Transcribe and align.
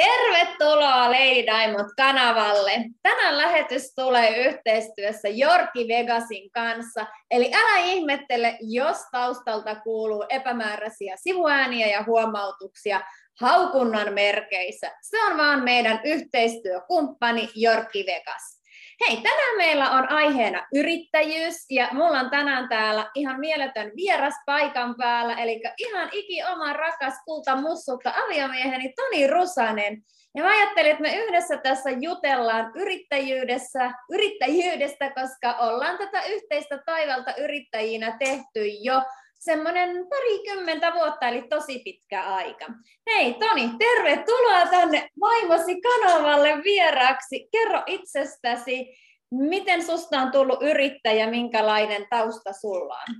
Tervetuloa 0.00 1.10
Lady 1.10 1.46
Diamond-kanavalle. 1.46 2.72
Tänään 3.02 3.38
lähetys 3.38 3.94
tulee 3.94 4.46
yhteistyössä 4.46 5.28
Jorki 5.28 5.88
Vegasin 5.88 6.50
kanssa. 6.50 7.06
Eli 7.30 7.50
älä 7.54 7.78
ihmettele, 7.84 8.58
jos 8.60 8.96
taustalta 9.12 9.74
kuuluu 9.74 10.24
epämääräisiä 10.28 11.16
sivuääniä 11.16 11.86
ja 11.86 12.04
huomautuksia 12.06 13.00
haukunnan 13.40 14.14
merkeissä. 14.14 14.90
Se 15.02 15.24
on 15.24 15.38
vaan 15.38 15.64
meidän 15.64 16.00
yhteistyökumppani 16.04 17.48
Jorki 17.54 18.04
Vegas. 18.06 18.59
Hei, 19.08 19.16
tänään 19.16 19.56
meillä 19.56 19.90
on 19.90 20.10
aiheena 20.10 20.66
yrittäjyys 20.74 21.70
ja 21.70 21.88
mulla 21.92 22.20
on 22.20 22.30
tänään 22.30 22.68
täällä 22.68 23.10
ihan 23.14 23.40
mieletön 23.40 23.92
vieras 23.96 24.34
paikan 24.46 24.94
päällä, 24.98 25.34
eli 25.34 25.60
ihan 25.78 26.08
iki 26.12 26.44
oma 26.52 26.72
rakas 26.72 27.14
kulta 27.24 27.56
mussukka 27.56 28.12
aviomieheni 28.24 28.92
Toni 28.92 29.26
Rusanen. 29.26 30.02
Ja 30.34 30.42
mä 30.42 30.50
ajattelin, 30.50 30.90
että 30.90 31.02
me 31.02 31.16
yhdessä 31.16 31.56
tässä 31.56 31.90
jutellaan 31.90 32.72
yrittäjyydessä, 32.74 33.92
yrittäjyydestä, 34.10 35.10
koska 35.10 35.52
ollaan 35.52 35.98
tätä 35.98 36.22
yhteistä 36.22 36.78
taivalta 36.86 37.34
yrittäjinä 37.34 38.16
tehty 38.18 38.66
jo 38.80 39.02
semmoinen 39.40 40.06
parikymmentä 40.08 40.94
vuotta, 40.94 41.28
eli 41.28 41.42
tosi 41.42 41.78
pitkä 41.84 42.22
aika. 42.22 42.66
Hei 43.06 43.34
Toni, 43.34 43.70
tervetuloa 43.78 44.66
tänne 44.66 45.08
vaimosi 45.20 45.80
kanavalle 45.80 46.64
vieraaksi. 46.64 47.48
Kerro 47.52 47.82
itsestäsi, 47.86 48.96
miten 49.30 49.86
susta 49.86 50.20
on 50.20 50.32
tullut 50.32 50.62
yrittäjä, 50.62 51.30
minkälainen 51.30 52.06
tausta 52.10 52.52
sulla 52.52 52.94
on? 52.94 53.14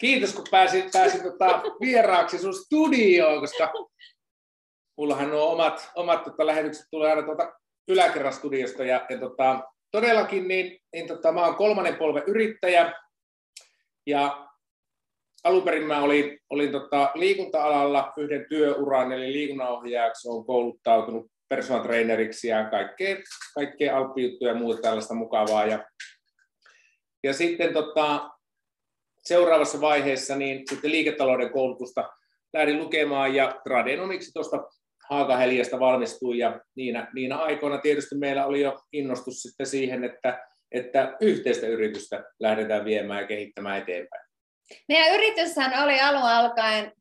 Kiitos, 0.00 0.34
kun 0.34 0.44
pääsin, 0.50 0.90
pääsin 0.92 1.22
tota 1.22 1.62
vieraaksi 1.80 2.38
sun 2.38 2.54
studioon, 2.54 3.40
koska 3.40 3.72
mullahan 4.96 5.30
nuo 5.30 5.52
omat, 5.52 5.90
omat 5.94 6.24
tota, 6.24 6.46
lähetykset 6.46 6.86
tulee 6.90 7.10
aina 7.10 7.22
tuolta 7.22 7.52
yläkerrastudiosta. 7.88 8.84
Ja, 8.84 9.06
ja 9.10 9.18
tota, 9.18 9.60
todellakin 9.90 10.48
niin, 10.48 10.80
niin 10.92 11.08
tota, 11.08 11.32
mä 11.32 11.46
oon 11.46 11.56
kolmannen 11.56 11.96
polven 11.96 12.22
yrittäjä. 12.26 12.92
Ja 14.06 14.43
alun 15.44 15.62
perin 15.62 15.86
mä 15.86 16.02
olin, 16.02 16.38
olin 16.50 16.72
tota 16.72 17.10
liikunta-alalla 17.14 18.12
yhden 18.16 18.46
työuran, 18.48 19.12
eli 19.12 19.32
liikunnanohjaajaksi 19.32 20.28
olen 20.28 20.44
kouluttautunut 20.44 21.26
personal 21.48 21.82
traineriksi 21.82 22.48
ja 22.48 22.64
kaikkea, 22.64 23.16
kaikkea 23.54 23.96
alppijuttuja 23.96 24.52
ja 24.52 24.58
muuta 24.58 24.82
tällaista 24.82 25.14
mukavaa. 25.14 25.66
Ja, 25.66 25.84
ja 27.24 27.32
sitten 27.32 27.72
tota, 27.72 28.30
seuraavassa 29.22 29.80
vaiheessa 29.80 30.36
niin 30.36 30.62
sitten 30.70 30.90
liiketalouden 30.90 31.50
koulutusta 31.50 32.08
lähdin 32.52 32.78
lukemaan 32.78 33.34
ja 33.34 33.60
tradenomiksi 33.64 34.32
tuosta 34.32 34.64
Haakaheliasta 35.10 35.80
valmistuin 35.80 36.38
ja 36.38 36.60
niinä, 36.76 37.10
niinä 37.14 37.36
aikoina 37.36 37.78
tietysti 37.78 38.14
meillä 38.14 38.46
oli 38.46 38.60
jo 38.60 38.78
innostus 38.92 39.42
sitten 39.42 39.66
siihen, 39.66 40.04
että, 40.04 40.46
että 40.72 41.16
yhteistä 41.20 41.66
yritystä 41.66 42.24
lähdetään 42.40 42.84
viemään 42.84 43.20
ja 43.20 43.26
kehittämään 43.26 43.78
eteenpäin. 43.78 44.23
Meidän 44.88 45.14
yrityshän 45.14 45.84
oli 45.84 46.00
alun 46.00 46.22
alkaen 46.22 46.92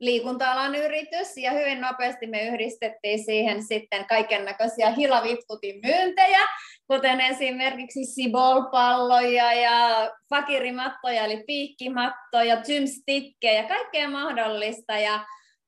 liikunta-alan 0.00 0.74
yritys 0.74 1.36
ja 1.36 1.50
hyvin 1.50 1.80
nopeasti 1.80 2.26
me 2.26 2.42
yhdistettiin 2.46 3.24
siihen 3.24 3.62
sitten 3.62 4.06
kaiken 4.06 4.44
näköisiä 4.44 4.90
hilavipputin 4.90 5.80
myyntejä, 5.82 6.40
kuten 6.86 7.20
esimerkiksi 7.20 8.04
sibolpalloja 8.04 9.52
ja 9.52 10.10
fakirimattoja 10.30 11.24
eli 11.24 11.44
piikkimattoja, 11.46 12.56
gymstickkejä, 12.56 13.62
kaikkea 13.62 14.08
mahdollista 14.08 14.98
ja 14.98 15.24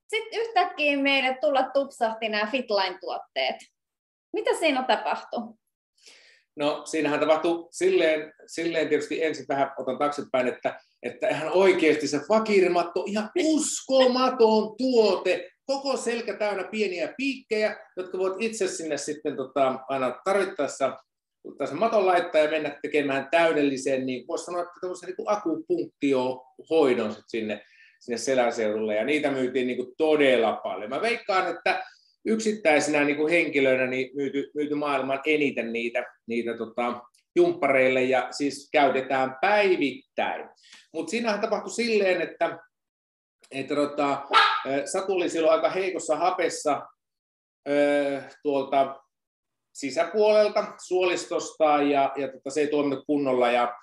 sitten 0.09 0.41
yhtäkkiä 0.41 0.97
meille 0.97 1.39
tulla 1.41 1.63
tupsahti 1.63 2.29
nämä 2.29 2.47
Fitline-tuotteet. 2.47 3.57
Mitä 4.33 4.51
siinä 4.59 4.83
tapahtui? 4.83 5.64
No 6.57 6.83
siinähän 6.85 7.21
tapahtui 7.21 7.69
silleen, 7.71 8.33
silleen 8.47 8.89
tietysti 8.89 9.25
ensin 9.25 9.47
vähän 9.49 9.73
otan 9.79 9.99
taaksepäin, 9.99 10.49
että 10.49 10.81
että 11.05 11.29
ihan 11.29 11.53
oikeasti 11.53 12.09
se 12.09 12.21
fakirimatto, 12.29 13.05
ihan 13.07 13.31
uskomaton 13.45 14.77
tuote, 14.79 15.51
koko 15.67 15.97
selkä 15.97 16.37
täynnä 16.37 16.65
pieniä 16.65 17.15
piikkejä, 17.17 17.77
jotka 17.97 18.19
voit 18.19 18.35
itse 18.39 18.69
sinne 18.69 18.97
sitten 18.97 19.37
tota, 19.37 19.79
aina 19.89 20.21
tarvittaessa 20.25 20.97
sen 21.65 21.79
maton 21.79 22.07
laittaa 22.07 22.41
ja 22.41 22.51
mennä 22.51 22.79
tekemään 22.83 23.29
täydellisen, 23.31 24.07
niin 24.07 24.27
voisi 24.29 24.45
sanoa, 24.45 24.63
että 24.63 25.07
niin 25.07 25.15
akupunktiohoidon 25.27 27.17
sinne, 27.27 27.61
sinne 28.01 28.19
seläseudulle, 28.19 28.95
ja 28.95 29.05
niitä 29.05 29.31
myytiin 29.31 29.67
niin 29.67 29.77
kuin 29.77 29.95
todella 29.97 30.53
paljon. 30.53 30.91
Mä 30.91 31.01
veikkaan, 31.01 31.57
että 31.57 31.85
yksittäisinä 32.25 33.05
niin 33.05 33.17
kuin 33.17 33.33
henkilöinä 33.33 33.87
niin 33.87 34.11
myyty, 34.17 34.51
myyty 34.55 34.75
maailman 34.75 35.21
eniten 35.27 35.73
niitä, 35.73 36.05
niitä 36.27 36.57
tota, 36.57 37.01
jumppareille 37.37 38.03
ja 38.03 38.29
siis 38.31 38.69
käytetään 38.73 39.37
päivittäin. 39.41 40.49
Mutta 40.93 41.11
siinähän 41.11 41.41
tapahtui 41.41 41.73
silleen, 41.73 42.21
että, 42.21 42.59
että 43.51 43.75
tota, 43.75 44.27
Satu 44.85 45.13
oli 45.13 45.29
silloin 45.29 45.55
aika 45.55 45.71
heikossa 45.71 46.17
hapessa 46.17 46.83
tuolta 48.43 49.01
sisäpuolelta, 49.75 50.73
suolistosta 50.87 51.65
ja, 51.65 52.13
ja 52.17 52.29
tota, 52.33 52.51
se 52.51 52.61
ei 52.61 52.69
toiminut 52.69 53.05
kunnolla. 53.07 53.51
Ja, 53.51 53.75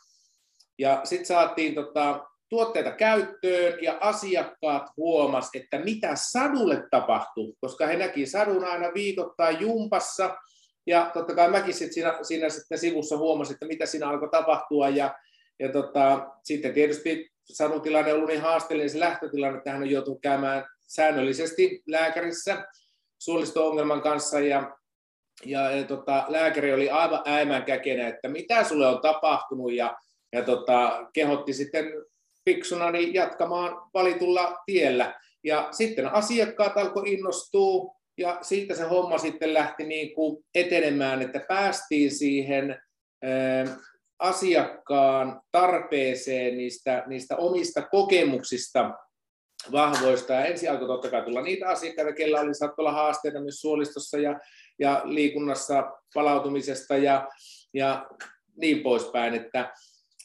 ja 0.80 1.02
sitten 1.04 1.26
saatiin 1.26 1.76
tota, 1.76 2.31
tuotteita 2.52 2.92
käyttöön 2.92 3.84
ja 3.84 3.98
asiakkaat 4.02 4.90
huomas, 4.98 5.50
että 5.54 5.80
mitä 5.80 6.12
Sadulle 6.16 6.84
tapahtui, 6.92 7.54
koska 7.62 7.88
he 7.88 7.98
näki 7.98 8.26
Sadun 8.26 8.66
aina 8.66 8.94
viikoittain 8.94 9.62
jumpassa 9.62 10.38
ja 10.88 11.12
totta 11.14 11.36
kai 11.36 11.52
mäkin 11.52 11.74
sit 11.74 11.94
siinä, 11.94 12.20
siinä 12.22 12.50
sitten 12.50 12.78
sivussa 12.78 13.18
huomasin, 13.18 13.54
että 13.54 13.66
mitä 13.66 13.86
siinä 13.86 14.10
alkoi 14.10 14.30
tapahtua. 14.30 14.90
Ja, 14.90 15.16
ja 15.60 15.72
tota, 15.72 16.28
sitten 16.44 16.74
tietysti 16.74 17.32
Sadun 17.54 17.82
tilanne 17.82 18.12
on 18.12 18.16
ollut 18.16 18.30
niin 18.30 18.42
haasteellinen 18.42 18.90
se 18.90 19.00
lähtötilanne, 19.00 19.58
että 19.58 19.72
hän 19.72 19.82
on 19.82 19.90
joutunut 19.90 20.22
käymään 20.22 20.66
säännöllisesti 20.88 21.84
lääkärissä 21.88 22.66
suolisto-ongelman 23.20 24.02
kanssa. 24.02 24.40
Ja, 24.40 24.78
ja, 25.46 25.72
ja 25.72 25.84
tota, 25.84 26.26
lääkäri 26.28 26.74
oli 26.74 26.90
aivan 26.90 27.22
äimän 27.26 27.64
käkenä, 27.64 28.08
että 28.08 28.28
mitä 28.28 28.64
sulle 28.64 28.88
on 28.88 29.02
tapahtunut. 29.02 29.74
Ja, 29.74 29.98
ja 30.34 30.44
tota, 30.44 31.08
kehotti 31.14 31.54
sitten 31.54 31.86
fiksuna 32.50 32.92
niin 32.92 33.14
jatkamaan 33.14 33.90
valitulla 33.94 34.58
tiellä. 34.66 35.20
Ja 35.44 35.68
sitten 35.72 36.14
asiakkaat 36.14 36.78
alkoi 36.78 37.14
innostua 37.14 37.96
ja 38.18 38.38
siitä 38.42 38.76
se 38.76 38.84
homma 38.84 39.18
sitten 39.18 39.54
lähti 39.54 39.84
niin 39.84 40.16
kuin 40.16 40.44
etenemään, 40.56 41.22
että 41.22 41.40
päästiin 41.48 42.12
siihen 42.12 42.82
asiakkaan 44.20 45.42
tarpeeseen 45.52 46.58
niistä, 46.58 47.04
niistä 47.08 47.36
omista 47.36 47.82
kokemuksista 47.82 48.92
vahvoista. 49.72 50.34
Ja 50.34 50.46
ensin 50.46 50.72
alkoi 50.72 50.88
totta 50.88 51.10
kai 51.10 51.22
tulla 51.22 51.42
niitä 51.42 51.70
asiakkaita, 51.70 52.14
kellä 52.14 52.40
oli 52.40 52.56
saattoi 52.56 52.84
olla 52.84 52.92
haasteita 52.92 53.42
myös 53.42 53.62
suolistossa 53.62 54.18
ja, 54.18 54.40
ja 54.80 55.02
liikunnassa 55.04 55.92
palautumisesta 56.14 56.98
ja, 56.98 57.28
ja 57.74 58.08
niin 58.58 58.84
poispäin. 58.84 59.34
Että, 59.34 59.74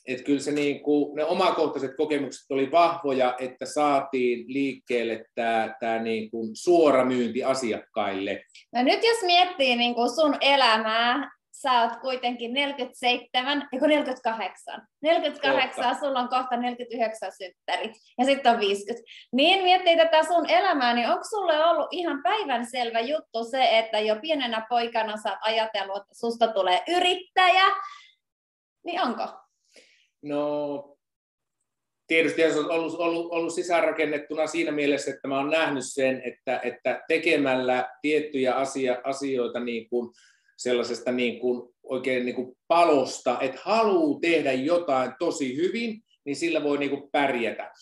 että 0.06 0.24
kyllä 0.24 0.40
se 0.40 0.52
niin 0.52 0.82
kuin, 0.82 1.16
ne 1.16 1.24
omakohtaiset 1.24 1.96
kokemukset 1.96 2.50
oli 2.50 2.70
vahvoja, 2.70 3.34
että 3.38 3.66
saatiin 3.66 4.44
liikkeelle 4.48 5.24
tämä, 5.34 5.74
tämä 5.80 5.98
niin 5.98 6.30
kuin 6.30 6.50
suora 6.54 7.04
myynti 7.04 7.44
asiakkaille. 7.44 8.42
No 8.74 8.82
nyt 8.82 9.04
jos 9.04 9.22
miettii 9.22 9.76
niin 9.76 9.94
kuin 9.94 10.10
sun 10.10 10.36
elämää, 10.40 11.30
sä 11.62 11.82
oot 11.82 11.96
kuitenkin 11.96 12.52
47, 12.52 13.68
eikö 13.72 13.86
48? 13.86 14.86
48, 15.02 15.84
kohta. 15.84 16.00
sulla 16.00 16.20
on 16.20 16.28
kohta 16.28 16.56
49 16.56 17.32
synttärit 17.32 17.92
ja 18.18 18.24
sitten 18.24 18.52
on 18.52 18.60
50. 18.60 19.10
Niin 19.32 19.62
miettii 19.62 19.96
tätä 19.96 20.22
sun 20.22 20.50
elämää, 20.50 20.94
niin 20.94 21.08
onko 21.08 21.24
sulle 21.30 21.64
ollut 21.64 21.88
ihan 21.90 22.22
päivänselvä 22.22 23.00
juttu 23.00 23.44
se, 23.50 23.78
että 23.78 23.98
jo 23.98 24.16
pienenä 24.16 24.66
poikana 24.68 25.16
sä 25.16 25.30
oot 25.30 25.38
ajatellut, 25.42 25.97
että 25.97 26.14
susta 26.14 26.48
tulee 26.48 26.82
yrittäjä, 26.88 27.64
niin 28.84 29.00
onko? 29.02 29.46
No, 30.22 30.97
tietysti 32.07 32.42
se 32.42 32.59
on 32.59 32.71
ollut, 32.71 32.95
ollut, 32.95 33.33
ollut 33.33 33.54
sisäänrakennettuna 33.54 34.47
siinä 34.47 34.72
mielessä, 34.72 35.10
että 35.10 35.28
mä 35.28 35.39
oon 35.39 35.51
nähnyt 35.51 35.84
sen, 35.86 36.22
että, 36.24 36.60
että 36.65 37.04
tekemällä 37.09 37.91
tiettyjä 38.03 38.54
asia, 38.54 39.01
asioita 39.04 39.60
niin 39.60 39.89
kuin 39.89 40.10
sellaisesta 40.57 41.13
niin 41.13 41.41
kuin 41.41 41.74
oikein 41.83 42.24
niin 42.24 42.34
kuin 42.34 42.57
palosta, 42.68 43.39
että 43.41 43.60
haluaa 43.63 44.21
tehdä 44.21 44.53
jotain 44.53 45.13
tosi 45.18 45.57
hyvin, 45.57 46.03
niin 46.24 46.36
sillä 46.36 46.62
voi 46.62 46.78
niin 46.78 46.91
kuin 46.91 47.10
pärjätä. 47.12 47.72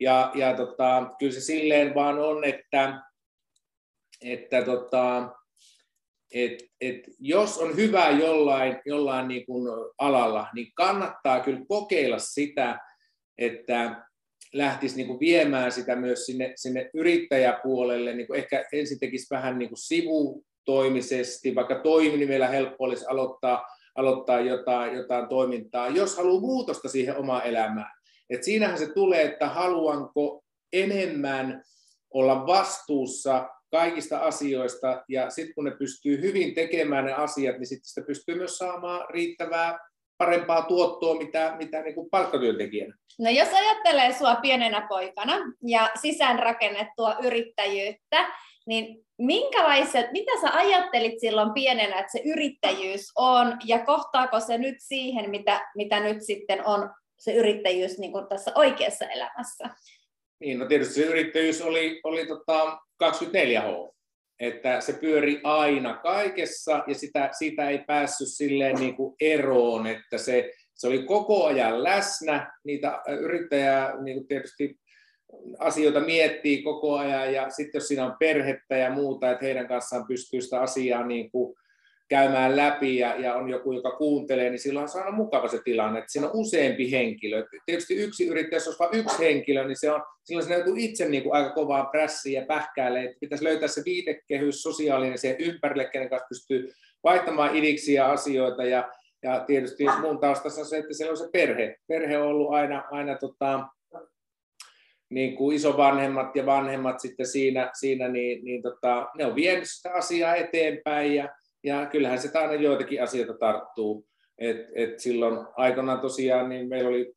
Ja, 0.00 0.32
ja 0.34 0.56
tota, 0.56 1.14
kyllä 1.18 1.32
se 1.32 1.40
silleen 1.40 1.94
vaan 1.94 2.18
on, 2.18 2.44
että, 2.44 3.02
että 4.24 4.62
tota, 4.64 5.28
et, 6.34 6.64
et 6.80 7.04
jos 7.18 7.58
on 7.58 7.76
hyvä 7.76 8.10
jollain, 8.10 8.76
jollain 8.86 9.28
niin 9.28 9.46
kuin 9.46 9.68
alalla, 9.98 10.48
niin 10.54 10.72
kannattaa 10.74 11.40
kyllä 11.40 11.60
kokeilla 11.68 12.18
sitä, 12.18 12.78
että 13.38 14.06
lähtisi 14.52 14.96
niin 14.96 15.06
kuin 15.06 15.20
viemään 15.20 15.72
sitä 15.72 15.96
myös 15.96 16.26
sinne, 16.26 16.52
sinne 16.56 16.90
yrittäjäpuolelle, 16.94 18.14
niin 18.14 18.26
kuin 18.26 18.38
ehkä 18.38 18.64
ensin 18.72 18.98
tekisi 19.00 19.26
vähän 19.30 19.58
niin 19.58 19.68
kuin 19.68 19.78
sivu, 19.78 20.44
omatoimisesti, 20.68 21.54
vaikka 21.54 21.74
toiminimellä 21.74 22.48
helppo 22.48 22.84
olisi 22.84 23.06
aloittaa, 23.08 23.66
aloittaa 23.94 24.40
jotain, 24.40 24.94
jotain 24.94 25.28
toimintaa, 25.28 25.88
jos 25.88 26.16
haluaa 26.16 26.40
muutosta 26.40 26.88
siihen 26.88 27.16
omaan 27.16 27.46
elämään. 27.46 27.90
Et 28.30 28.42
siinähän 28.42 28.78
se 28.78 28.92
tulee, 28.92 29.22
että 29.22 29.48
haluanko 29.48 30.44
enemmän 30.72 31.62
olla 32.10 32.46
vastuussa 32.46 33.48
kaikista 33.72 34.18
asioista, 34.18 35.04
ja 35.08 35.30
sitten 35.30 35.54
kun 35.54 35.64
ne 35.64 35.70
pystyy 35.70 36.20
hyvin 36.20 36.54
tekemään 36.54 37.04
ne 37.04 37.12
asiat, 37.12 37.58
niin 37.58 37.66
sitten 37.66 37.88
sitä 37.88 38.06
pystyy 38.06 38.34
myös 38.34 38.58
saamaan 38.58 39.06
riittävää 39.10 39.78
parempaa 40.18 40.62
tuottoa, 40.62 41.18
mitä, 41.18 41.54
mitä 41.58 41.82
niin 41.82 41.94
kuin 41.94 42.10
palkkatyöntekijänä. 42.10 42.94
No 43.18 43.30
jos 43.30 43.48
ajattelee 43.48 44.12
sinua 44.12 44.36
pienenä 44.36 44.86
poikana 44.88 45.36
ja 45.66 45.90
sisäänrakennettua 46.00 47.16
yrittäjyyttä, 47.22 48.28
niin 48.66 49.04
minkälaiset, 49.18 50.12
mitä 50.12 50.32
sä 50.40 50.56
ajattelit 50.56 51.20
silloin 51.20 51.52
pienenä, 51.52 51.98
että 51.98 52.12
se 52.12 52.22
yrittäjyys 52.24 53.12
on, 53.16 53.56
ja 53.64 53.78
kohtaako 53.78 54.40
se 54.40 54.58
nyt 54.58 54.76
siihen, 54.78 55.30
mitä, 55.30 55.70
mitä 55.76 56.00
nyt 56.00 56.22
sitten 56.22 56.66
on 56.66 56.90
se 57.18 57.34
yrittäjyys 57.34 57.98
niin 57.98 58.12
kuin 58.12 58.26
tässä 58.28 58.52
oikeassa 58.54 59.04
elämässä? 59.04 59.70
Niin, 60.40 60.58
no 60.58 60.66
tietysti 60.66 60.94
se 60.94 61.04
yrittäjyys 61.04 61.62
oli, 61.62 62.00
oli 62.04 62.26
tota 62.26 62.78
24H, 63.10 63.92
että 64.40 64.80
se 64.80 64.92
pyöri 64.92 65.40
aina 65.44 65.94
kaikessa 65.94 66.84
ja 66.86 66.94
sitä, 66.94 67.28
siitä 67.38 67.68
ei 67.68 67.78
päässyt 67.78 68.28
silleen 68.28 68.76
niin 68.76 68.96
kuin 68.96 69.14
eroon, 69.20 69.86
että 69.86 70.18
se, 70.18 70.52
se 70.74 70.88
oli 70.88 71.02
koko 71.02 71.44
ajan 71.44 71.84
läsnä, 71.84 72.52
niitä 72.64 73.02
yrittäjää 73.20 74.02
niin 74.02 74.16
kuin 74.16 74.28
tietysti 74.28 74.76
asioita 75.58 76.00
miettii 76.00 76.62
koko 76.62 76.96
ajan 76.96 77.34
ja 77.34 77.50
sitten 77.50 77.78
jos 77.78 77.88
siinä 77.88 78.06
on 78.06 78.16
perhettä 78.18 78.76
ja 78.76 78.90
muuta, 78.90 79.30
että 79.30 79.44
heidän 79.44 79.68
kanssaan 79.68 80.06
pystyy 80.06 80.40
sitä 80.40 80.60
asiaa 80.60 81.06
niin 81.06 81.30
kuin 81.30 81.54
käymään 82.12 82.56
läpi 82.56 82.98
ja, 82.98 83.16
ja 83.16 83.34
on 83.34 83.48
joku, 83.48 83.72
joka 83.72 83.90
kuuntelee, 83.90 84.50
niin 84.50 84.58
silloin 84.58 84.88
se 84.88 84.98
on 84.98 85.04
aina 85.04 85.16
mukava 85.16 85.48
se 85.48 85.60
tilanne, 85.64 85.98
että 85.98 86.12
siinä 86.12 86.26
on 86.26 86.34
useampi 86.34 86.90
henkilö. 86.90 87.46
Tietysti 87.66 87.94
yksi 87.94 88.26
yrittäjä, 88.26 88.56
jos 88.56 88.66
olisi 88.66 88.78
vain 88.78 88.94
yksi 88.94 89.18
henkilö, 89.18 89.64
niin 89.64 89.76
se 89.76 89.90
on, 89.90 90.02
silloin 90.24 90.46
se 90.46 90.54
joutuu 90.54 90.74
itse 90.76 91.08
niin 91.08 91.22
kuin 91.22 91.34
aika 91.34 91.50
kovaan 91.50 91.86
prässiin 91.86 92.34
ja 92.34 92.46
pähkäälle, 92.46 93.04
että 93.04 93.16
pitäisi 93.20 93.44
löytää 93.44 93.68
se 93.68 93.82
viitekehys 93.84 94.62
sosiaalinen 94.62 95.18
siihen 95.18 95.40
ympärille, 95.40 95.84
kenen 95.84 96.10
kanssa 96.10 96.26
pystyy 96.28 96.72
vaihtamaan 97.04 97.56
idiksiä 97.56 98.06
asioita 98.06 98.64
ja, 98.64 98.90
ja 99.22 99.44
tietysti 99.46 99.84
mun 100.00 100.18
taustassa 100.18 100.60
on 100.60 100.66
se, 100.66 100.78
että 100.78 100.94
siellä 100.94 101.10
on 101.10 101.16
se 101.16 101.28
perhe. 101.32 101.76
Perhe 101.88 102.18
on 102.18 102.26
ollut 102.26 102.52
aina, 102.52 102.84
aina 102.90 103.18
tota, 103.18 103.68
niin 105.10 105.36
kuin 105.36 105.56
isovanhemmat 105.56 106.36
ja 106.36 106.46
vanhemmat 106.46 107.00
sitten 107.00 107.26
siinä, 107.26 107.70
siinä 107.78 108.08
niin, 108.08 108.44
niin 108.44 108.62
tota, 108.62 109.08
ne 109.18 109.26
on 109.26 109.34
vienyt 109.34 109.68
sitä 109.70 109.92
asiaa 109.92 110.34
eteenpäin 110.34 111.14
ja, 111.14 111.28
ja 111.64 111.86
kyllähän 111.86 112.18
se 112.18 112.38
aina 112.38 112.54
joitakin 112.54 113.02
asioita 113.02 113.34
tarttuu. 113.34 114.06
Et, 114.38 114.56
et 114.74 115.00
silloin 115.00 115.46
aikanaan 115.56 116.00
tosiaan 116.00 116.48
niin 116.48 116.68
meillä 116.68 116.88
oli, 116.88 117.14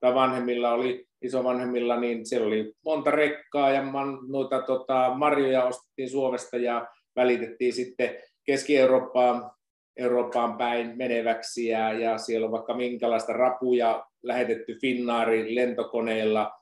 tai 0.00 0.14
vanhemmilla 0.14 0.72
oli, 0.72 1.06
isovanhemmilla, 1.22 2.00
niin 2.00 2.26
siellä 2.26 2.46
oli 2.46 2.72
monta 2.84 3.10
rekkaa 3.10 3.70
ja 3.70 3.82
man, 3.82 4.18
noita 4.28 4.62
tota, 4.62 5.12
marjoja 5.14 5.64
ostettiin 5.64 6.10
Suomesta 6.10 6.56
ja 6.56 6.86
välitettiin 7.16 7.72
sitten 7.72 8.16
Keski-Eurooppaan 8.44 9.50
Eurooppaan 9.96 10.58
päin 10.58 10.92
meneväksi 10.96 11.66
ja, 11.66 11.92
ja 11.92 12.18
siellä 12.18 12.44
on 12.44 12.52
vaikka 12.52 12.74
minkälaista 12.74 13.32
rapuja 13.32 14.06
lähetetty 14.22 14.78
Finnaarin 14.80 15.54
lentokoneella 15.54 16.52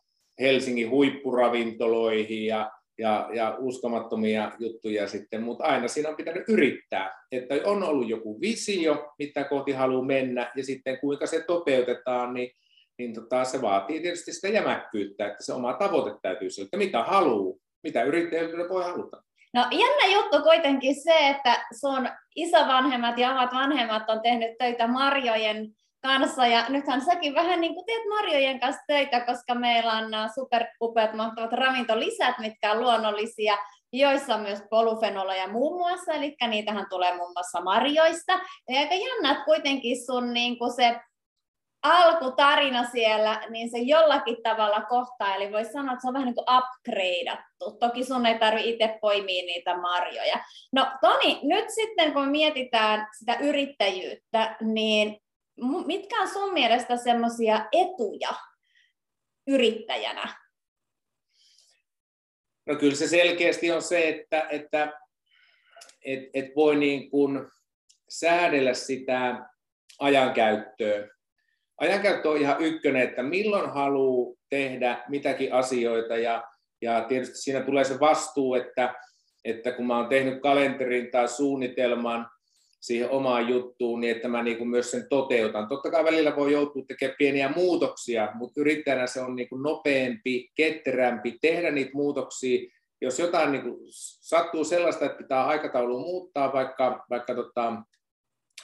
Helsingin 0.40 0.90
huippuravintoloihin 0.90 2.46
ja 2.46 2.70
ja, 3.00 3.28
ja 3.32 3.56
uskomattomia 3.58 4.52
juttuja 4.58 5.08
sitten, 5.08 5.42
mutta 5.42 5.64
aina 5.64 5.88
siinä 5.88 6.08
on 6.08 6.16
pitänyt 6.16 6.48
yrittää, 6.48 7.24
että 7.32 7.54
on 7.64 7.82
ollut 7.82 8.08
joku 8.08 8.40
visio, 8.40 9.12
mitä 9.18 9.44
kohti 9.44 9.72
haluaa 9.72 10.04
mennä, 10.04 10.52
ja 10.56 10.64
sitten 10.64 10.98
kuinka 10.98 11.26
se 11.26 11.44
toteutetaan, 11.46 12.34
niin, 12.34 12.50
niin 12.98 13.14
tota, 13.14 13.44
se 13.44 13.62
vaatii 13.62 14.00
tietysti 14.00 14.32
sitä 14.32 14.48
jämäkkyyttä, 14.48 15.26
että 15.26 15.44
se 15.44 15.52
oma 15.52 15.72
tavoite 15.72 16.18
täytyy 16.22 16.48
olla, 16.58 16.66
että 16.66 16.76
mitä 16.76 17.02
haluaa, 17.02 17.58
mitä 17.82 18.02
yrittäjyyttä 18.02 18.68
voi 18.68 18.84
haluta. 18.84 19.22
No 19.54 19.66
jännä 19.70 20.14
juttu 20.14 20.42
kuitenkin 20.42 21.02
se, 21.02 21.28
että 21.28 21.66
sun 21.80 22.08
isovanhemmat 22.36 23.18
ja 23.18 23.30
omat 23.30 23.54
vanhemmat 23.54 24.10
on 24.10 24.20
tehnyt 24.22 24.58
töitä 24.58 24.86
marjojen 24.86 25.74
kanssa. 26.02 26.46
Ja 26.46 26.68
nythän 26.68 27.04
säkin 27.04 27.34
vähän 27.34 27.60
niin 27.60 27.74
kuin 27.74 27.86
teet 27.86 28.02
Marjojen 28.08 28.60
kanssa 28.60 28.82
töitä, 28.86 29.20
koska 29.20 29.54
meillä 29.54 29.92
on 29.92 30.10
nämä 30.10 30.28
superupeat 30.34 31.14
mahtavat 31.14 31.52
ravintolisät, 31.52 32.38
mitkä 32.38 32.72
on 32.72 32.80
luonnollisia, 32.80 33.58
joissa 33.92 34.34
on 34.34 34.40
myös 34.40 34.62
polufenoleja 34.70 35.48
muun 35.48 35.76
muassa, 35.76 36.12
eli 36.12 36.36
niitähän 36.48 36.86
tulee 36.90 37.16
muun 37.16 37.32
muassa 37.32 37.60
marjoista. 37.60 38.32
Ja 38.68 38.80
aika 38.80 38.94
jännä, 38.94 39.30
että 39.30 39.44
kuitenkin 39.44 40.06
sun 40.06 40.32
niin 40.32 40.58
kuin 40.58 40.72
se 40.72 41.00
alkutarina 41.82 42.84
siellä, 42.84 43.40
niin 43.50 43.70
se 43.70 43.78
jollakin 43.78 44.36
tavalla 44.42 44.80
kohtaa, 44.80 45.34
eli 45.34 45.52
voisi 45.52 45.72
sanoa, 45.72 45.92
että 45.92 46.02
se 46.02 46.08
on 46.08 46.14
vähän 46.14 46.26
niin 46.26 46.34
kuin 46.34 46.46
upgradeattu. 46.56 47.78
Toki 47.80 48.04
sun 48.04 48.26
ei 48.26 48.38
tarvitse 48.38 48.68
itse 48.70 48.98
poimia 49.00 49.44
niitä 49.44 49.76
marjoja. 49.76 50.38
No 50.72 50.86
Toni, 51.00 51.40
nyt 51.42 51.64
sitten 51.70 52.12
kun 52.12 52.28
mietitään 52.28 53.08
sitä 53.18 53.34
yrittäjyyttä, 53.34 54.56
niin 54.60 55.20
mitkä 55.86 56.20
on 56.20 56.28
sun 56.28 56.52
mielestä 56.52 56.96
semmoisia 56.96 57.66
etuja 57.72 58.34
yrittäjänä? 59.46 60.34
No 62.66 62.76
kyllä 62.76 62.96
se 62.96 63.08
selkeästi 63.08 63.70
on 63.70 63.82
se, 63.82 64.08
että, 64.08 64.46
että 64.50 64.92
et, 66.04 66.20
et 66.34 66.56
voi 66.56 66.76
niin 66.76 67.10
kuin 67.10 67.46
säädellä 68.08 68.74
sitä 68.74 69.48
ajankäyttöä. 69.98 71.08
Ajankäyttö 71.78 72.30
on 72.30 72.36
ihan 72.36 72.60
ykkönen, 72.60 73.02
että 73.02 73.22
milloin 73.22 73.70
haluaa 73.70 74.36
tehdä 74.50 75.04
mitäkin 75.08 75.52
asioita 75.52 76.16
ja, 76.16 76.44
ja 76.82 77.04
tietysti 77.04 77.36
siinä 77.36 77.60
tulee 77.60 77.84
se 77.84 78.00
vastuu, 78.00 78.54
että, 78.54 78.94
että 79.44 79.72
kun 79.72 79.86
mä 79.86 79.96
oon 79.96 80.08
tehnyt 80.08 80.42
kalenterin 80.42 81.10
tai 81.10 81.28
suunnitelman, 81.28 82.30
siihen 82.80 83.10
omaan 83.10 83.48
juttuun, 83.48 84.00
niin 84.00 84.16
että 84.16 84.28
mä 84.28 84.42
niin 84.42 84.58
kuin 84.58 84.68
myös 84.68 84.90
sen 84.90 85.06
toteutan. 85.10 85.68
Totta 85.68 85.90
kai 85.90 86.04
välillä 86.04 86.36
voi 86.36 86.52
joutua 86.52 86.84
tekemään 86.88 87.16
pieniä 87.18 87.52
muutoksia, 87.56 88.28
mutta 88.34 88.60
yrittäjänä 88.60 89.06
se 89.06 89.20
on 89.20 89.36
niin 89.36 89.48
kuin 89.48 89.62
nopeampi, 89.62 90.50
ketterämpi 90.54 91.38
tehdä 91.40 91.70
niitä 91.70 91.90
muutoksia. 91.94 92.70
Jos 93.00 93.18
jotain 93.18 93.52
niin 93.52 93.62
kuin 93.62 93.76
sattuu 94.20 94.64
sellaista, 94.64 95.04
että 95.04 95.18
pitää 95.18 95.46
aikataulu 95.46 95.98
muuttaa, 95.98 96.52
vaikka, 96.52 97.04
vaikka 97.10 97.34
tota, 97.34 97.72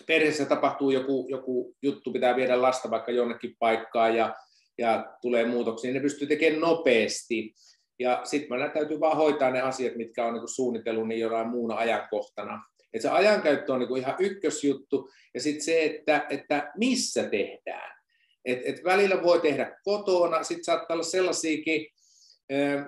perheessä 0.06 0.44
tapahtuu 0.44 0.90
joku, 0.90 1.26
joku 1.30 1.75
juttu, 1.82 2.12
pitää 2.12 2.37
viedä 2.37 2.62
lasta 2.62 2.90
vaikka 2.90 3.12
jonnekin 3.12 3.56
paikkaan 3.58 4.16
ja, 4.16 4.35
ja 4.78 5.16
tulee 5.23 5.46
muutoksia, 5.46 5.88
niin 5.88 5.94
ne 5.94 6.00
pystyy 6.00 6.28
tekemään 6.28 6.61
nopeasti. 6.61 7.54
Ja 7.99 8.20
sitten 8.25 8.50
meidän 8.50 8.70
täytyy 8.70 9.00
vaan 9.00 9.16
hoitaa 9.16 9.50
ne 9.50 9.61
asiat, 9.61 9.96
mitkä 9.96 10.26
on 10.26 10.35
niin 10.35 10.49
suunnitellut 10.49 11.08
niin 11.08 11.20
jonain 11.20 11.49
muuna 11.49 11.75
ajankohtana. 11.75 12.62
Et 12.93 13.02
se 13.02 13.09
ajankäyttö 13.09 13.73
on 13.73 13.78
niinku 13.78 13.97
ihan 13.97 14.14
ykkösjuttu, 14.19 15.11
ja 15.35 15.40
sitten 15.40 15.64
se, 15.64 15.85
että, 15.85 16.26
että 16.31 16.73
missä 16.76 17.23
tehdään. 17.23 17.97
Et, 18.45 18.59
et 18.64 18.85
välillä 18.85 19.23
voi 19.23 19.40
tehdä 19.40 19.76
kotona, 19.85 20.43
sitten 20.43 20.64
saattaa 20.64 20.95
olla 20.95 21.05
sellaisiakin 21.05 21.87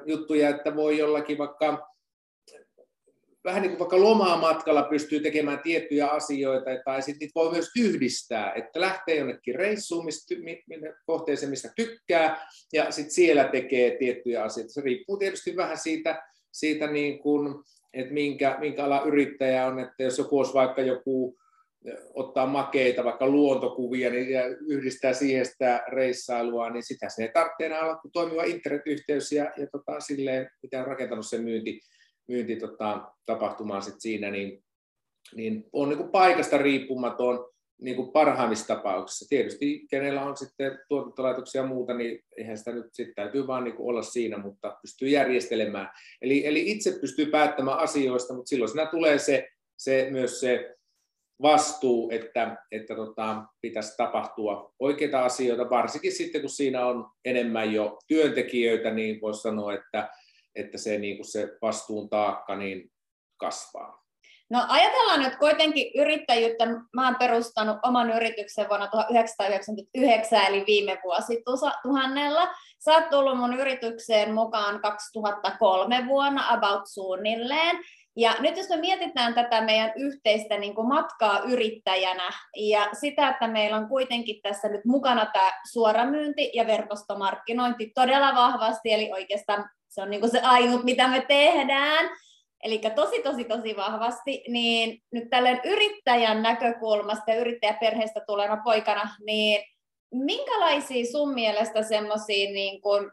juttuja, 0.06 0.48
että 0.48 0.76
voi 0.76 0.98
jollakin 0.98 1.38
vaikka 1.38 1.88
vähän 3.44 3.62
niin 3.62 3.70
kuin 3.70 3.78
vaikka 3.78 4.00
lomaa 4.00 4.40
matkalla 4.40 4.82
pystyy 4.82 5.20
tekemään 5.20 5.60
tiettyjä 5.62 6.06
asioita, 6.06 6.70
tai 6.84 7.02
sitten 7.02 7.18
niitä 7.20 7.32
voi 7.34 7.52
myös 7.52 7.70
yhdistää, 7.78 8.52
että 8.52 8.80
lähtee 8.80 9.16
jonnekin 9.16 9.54
reissuun, 9.54 10.04
mistä, 10.04 10.34
kohteeseen, 11.06 11.50
mistä 11.50 11.72
tykkää, 11.76 12.48
ja 12.72 12.90
sitten 12.90 13.14
siellä 13.14 13.44
tekee 13.44 13.96
tiettyjä 13.96 14.42
asioita. 14.42 14.72
Se 14.72 14.80
riippuu 14.80 15.16
tietysti 15.16 15.56
vähän 15.56 15.78
siitä, 15.78 16.22
siitä 16.52 16.86
niin 16.86 17.18
kuin 17.18 17.54
että 17.92 18.14
minkä, 18.14 18.56
minkä 18.60 18.84
ala 18.84 19.02
yrittäjä 19.02 19.66
on, 19.66 19.78
että 19.78 20.02
jos 20.02 20.18
joku 20.18 20.38
olisi 20.38 20.54
vaikka 20.54 20.82
joku 20.82 21.38
ottaa 22.14 22.46
makeita, 22.46 23.04
vaikka 23.04 23.28
luontokuvia 23.28 24.10
niin, 24.10 24.30
ja 24.30 24.42
yhdistää 24.68 25.12
siihen 25.12 25.46
sitä 25.46 25.84
reissailua, 25.88 26.70
niin 26.70 26.82
sitä 26.82 27.08
se 27.08 27.22
ei 27.22 27.32
tarvitse 27.32 27.66
enää 27.66 27.84
olla 27.84 27.96
kuin 27.96 28.12
toimiva 28.12 28.44
internetyhteys 28.44 29.32
ja, 29.32 29.44
ja 29.56 29.66
tota, 29.72 30.00
silleen, 30.00 30.50
mitä 30.62 30.80
on 30.80 30.86
rakentanut 30.86 31.26
sen 31.26 31.44
myynti, 31.44 31.80
myynti 32.28 32.56
tota, 32.56 33.12
tapahtumaan 33.26 33.82
sit 33.82 33.94
siinä, 33.98 34.30
niin, 34.30 34.64
niin 35.34 35.64
on 35.72 35.88
niin 35.88 35.98
kuin 35.98 36.10
paikasta 36.10 36.58
riippumaton 36.58 37.50
niin 37.80 37.96
kuin 37.96 38.12
parhaimmissa 38.12 38.74
tapauksissa. 38.74 39.28
Tietysti 39.28 39.86
kenellä 39.90 40.22
on 40.22 40.36
sitten 40.36 40.78
tuotantolaitoksia 40.88 41.62
ja 41.62 41.68
muuta, 41.68 41.94
niin 41.94 42.24
eihän 42.36 42.58
sitä 42.58 42.72
nyt 42.72 42.86
sitten 42.92 43.14
täytyy 43.14 43.46
vaan 43.46 43.64
niin 43.64 43.74
olla 43.78 44.02
siinä, 44.02 44.38
mutta 44.38 44.78
pystyy 44.82 45.08
järjestelemään. 45.08 45.90
Eli, 46.22 46.46
eli 46.46 46.70
itse 46.70 46.98
pystyy 47.00 47.26
päättämään 47.26 47.78
asioista, 47.78 48.34
mutta 48.34 48.48
silloin 48.48 48.68
siinä 48.68 48.86
tulee 48.86 49.18
se, 49.18 49.48
se 49.76 50.08
myös 50.10 50.40
se 50.40 50.74
vastuu, 51.42 52.10
että, 52.10 52.56
että 52.72 52.94
tota, 52.94 53.42
pitäisi 53.60 53.96
tapahtua 53.96 54.74
oikeita 54.78 55.24
asioita, 55.24 55.70
varsinkin 55.70 56.12
sitten 56.12 56.40
kun 56.40 56.50
siinä 56.50 56.86
on 56.86 57.10
enemmän 57.24 57.72
jo 57.72 57.98
työntekijöitä, 58.06 58.90
niin 58.90 59.20
voisi 59.20 59.40
sanoa, 59.40 59.74
että, 59.74 60.08
että 60.54 60.78
se, 60.78 60.98
niin 60.98 61.16
kuin 61.16 61.26
se 61.26 61.56
vastuun 61.62 62.08
taakka 62.08 62.56
niin 62.56 62.90
kasvaa. 63.36 64.07
No 64.50 64.64
ajatellaan 64.68 65.20
nyt 65.20 65.36
kuitenkin 65.36 65.90
yrittäjyyttä. 65.94 66.66
Mä 66.94 67.06
oon 67.06 67.16
perustanut 67.18 67.76
oman 67.82 68.10
yrityksen 68.10 68.68
vuonna 68.68 68.86
1999, 68.86 70.46
eli 70.46 70.64
viime 70.66 70.98
vuosituhannella. 71.04 72.48
Sä 72.84 72.92
oot 72.92 73.10
tullut 73.10 73.38
mun 73.38 73.54
yritykseen 73.60 74.34
mukaan 74.34 74.80
2003 74.80 76.06
vuonna, 76.08 76.44
about 76.48 76.82
suunnilleen. 76.86 77.76
Ja 78.16 78.34
nyt 78.40 78.56
jos 78.56 78.68
me 78.68 78.76
mietitään 78.76 79.34
tätä 79.34 79.60
meidän 79.60 79.92
yhteistä 79.96 80.58
niin 80.58 80.74
kuin 80.74 80.88
matkaa 80.88 81.40
yrittäjänä 81.40 82.30
ja 82.56 82.88
sitä, 83.00 83.28
että 83.28 83.48
meillä 83.48 83.76
on 83.76 83.88
kuitenkin 83.88 84.42
tässä 84.42 84.68
nyt 84.68 84.84
mukana 84.84 85.26
tämä 85.32 85.52
suoramyynti 85.72 86.50
ja 86.54 86.66
verkostomarkkinointi 86.66 87.92
todella 87.94 88.34
vahvasti, 88.34 88.92
eli 88.92 89.12
oikeastaan 89.12 89.70
se 89.88 90.02
on 90.02 90.10
niin 90.10 90.20
kuin 90.20 90.30
se 90.30 90.40
ainut, 90.40 90.84
mitä 90.84 91.08
me 91.08 91.24
tehdään, 91.28 92.10
eli 92.64 92.80
tosi, 92.94 93.22
tosi, 93.22 93.44
tosi 93.44 93.76
vahvasti, 93.76 94.44
niin 94.48 95.02
nyt 95.12 95.30
tällainen 95.30 95.60
yrittäjän 95.64 96.42
näkökulmasta 96.42 97.30
ja 97.30 97.40
yrittäjäperheestä 97.40 98.20
tuleva 98.26 98.56
poikana, 98.64 99.16
niin 99.26 99.64
minkälaisia 100.14 101.12
sun 101.12 101.34
mielestä 101.34 101.82
semmoisia 101.82 102.50
niin 102.50 102.80
kuin 102.80 103.10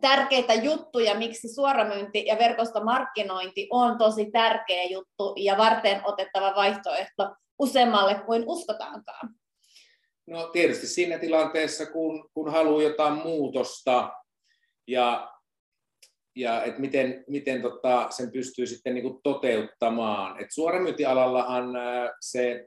tärkeitä 0.00 0.54
juttuja, 0.54 1.14
miksi 1.14 1.54
suoramyynti 1.54 2.26
ja 2.26 2.38
verkostomarkkinointi 2.38 3.68
on 3.70 3.98
tosi 3.98 4.30
tärkeä 4.30 4.84
juttu 4.84 5.34
ja 5.36 5.56
varten 5.58 6.00
otettava 6.04 6.54
vaihtoehto 6.56 7.34
useammalle 7.58 8.14
kuin 8.14 8.44
uskotaankaan? 8.46 9.28
No 10.26 10.48
tietysti 10.48 10.86
siinä 10.86 11.18
tilanteessa, 11.18 11.86
kun, 11.86 12.30
kun 12.34 12.52
haluaa 12.52 12.82
jotain 12.82 13.12
muutosta 13.12 14.12
ja, 14.86 15.35
ja 16.36 16.64
että 16.64 16.80
miten, 16.80 17.24
miten 17.28 17.62
tota, 17.62 18.06
sen 18.10 18.32
pystyy 18.32 18.66
sitten 18.66 18.94
niin 18.94 19.02
kuin 19.02 19.20
toteuttamaan. 19.22 20.40
Et 20.40 20.50
suoramyyntialallahan 20.50 21.66
se 22.20 22.66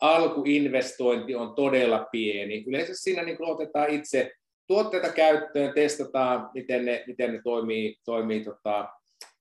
alkuinvestointi 0.00 1.34
on 1.34 1.54
todella 1.54 2.06
pieni. 2.12 2.64
Yleensä 2.66 2.92
siinä 2.94 3.22
niin 3.22 3.36
kuin 3.36 3.50
otetaan 3.50 3.90
itse 3.90 4.32
tuotteita 4.66 5.08
käyttöön, 5.08 5.74
testataan, 5.74 6.50
miten 6.54 6.84
ne, 6.84 7.04
miten 7.06 7.32
ne 7.32 7.40
toimii, 7.44 7.96
toimii 8.04 8.44
tota, 8.44 8.88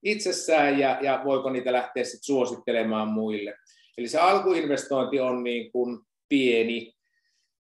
itsessään 0.04 0.80
ja, 0.80 0.98
ja 1.02 1.22
voiko 1.26 1.50
niitä 1.50 1.74
lähteä 1.74 2.04
sit 2.04 2.24
suosittelemaan 2.24 3.08
muille. 3.08 3.56
Eli 3.98 4.08
se 4.08 4.20
alkuinvestointi 4.20 5.20
on 5.20 5.44
niin 5.44 5.72
kuin 5.72 6.00
pieni 6.30 6.94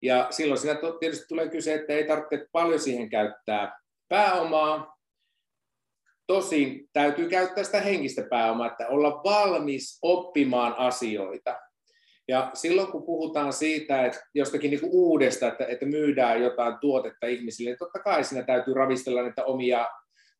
ja 0.02 0.26
silloin 0.30 0.60
siinä 0.60 0.78
tietysti 1.00 1.24
tulee 1.28 1.48
kyse, 1.48 1.74
että 1.74 1.92
ei 1.92 2.06
tarvitse 2.06 2.46
paljon 2.52 2.80
siihen 2.80 3.10
käyttää 3.10 3.78
pääomaa. 4.08 4.93
Tosin 6.26 6.88
täytyy 6.92 7.28
käyttää 7.28 7.64
sitä 7.64 7.80
henkistä 7.80 8.22
pääomaa, 8.30 8.66
että 8.66 8.88
olla 8.88 9.10
valmis 9.24 9.98
oppimaan 10.02 10.74
asioita. 10.78 11.56
Ja 12.28 12.50
silloin 12.54 12.88
kun 12.88 13.02
puhutaan 13.02 13.52
siitä, 13.52 14.06
että 14.06 14.20
jostakin 14.34 14.70
niin 14.70 14.80
uudesta, 14.84 15.48
että, 15.48 15.66
että 15.66 15.86
myydään 15.86 16.42
jotain 16.42 16.74
tuotetta 16.80 17.26
ihmisille, 17.26 17.70
niin 17.70 17.78
totta 17.78 17.98
kai 17.98 18.24
siinä 18.24 18.44
täytyy 18.44 18.74
ravistella 18.74 19.22
niitä 19.22 19.44
omia 19.44 19.86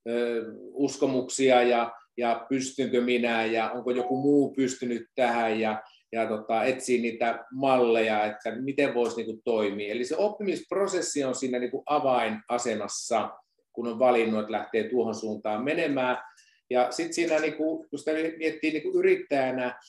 ö, 0.09 0.43
uskomuksia 0.73 1.63
ja, 1.63 1.93
ja 2.17 2.47
pystynkö 2.49 3.01
minä 3.01 3.45
ja 3.45 3.71
onko 3.71 3.91
joku 3.91 4.17
muu 4.17 4.55
pystynyt 4.55 5.07
tähän 5.15 5.61
ja, 5.61 5.83
ja 6.13 6.27
tota, 6.27 6.65
etsiä 6.65 7.03
niitä 7.03 7.45
malleja, 7.53 8.25
että 8.25 8.51
miten 8.61 8.95
voisi 8.95 9.17
niin 9.17 9.27
kuin, 9.27 9.41
toimia. 9.45 9.93
Eli 9.93 10.05
se 10.05 10.17
oppimisprosessi 10.17 11.25
on 11.25 11.35
siinä 11.35 11.59
niin 11.59 11.71
kuin 11.71 11.83
avainasemassa, 11.87 13.31
kun 13.75 13.87
on 13.87 13.99
valinnut, 13.99 14.41
että 14.41 14.53
lähtee 14.53 14.89
tuohon 14.89 15.15
suuntaan 15.15 15.65
menemään. 15.65 16.17
Ja 16.71 16.91
sitten 16.91 17.15
siinä, 17.15 17.39
niin 17.39 17.55
kuin, 17.55 17.89
kun 17.89 17.99
sitä 17.99 18.13
miettii 18.39 18.71
niin 18.71 18.83
kuin 18.83 18.97
yrittäjänä, 18.97 19.81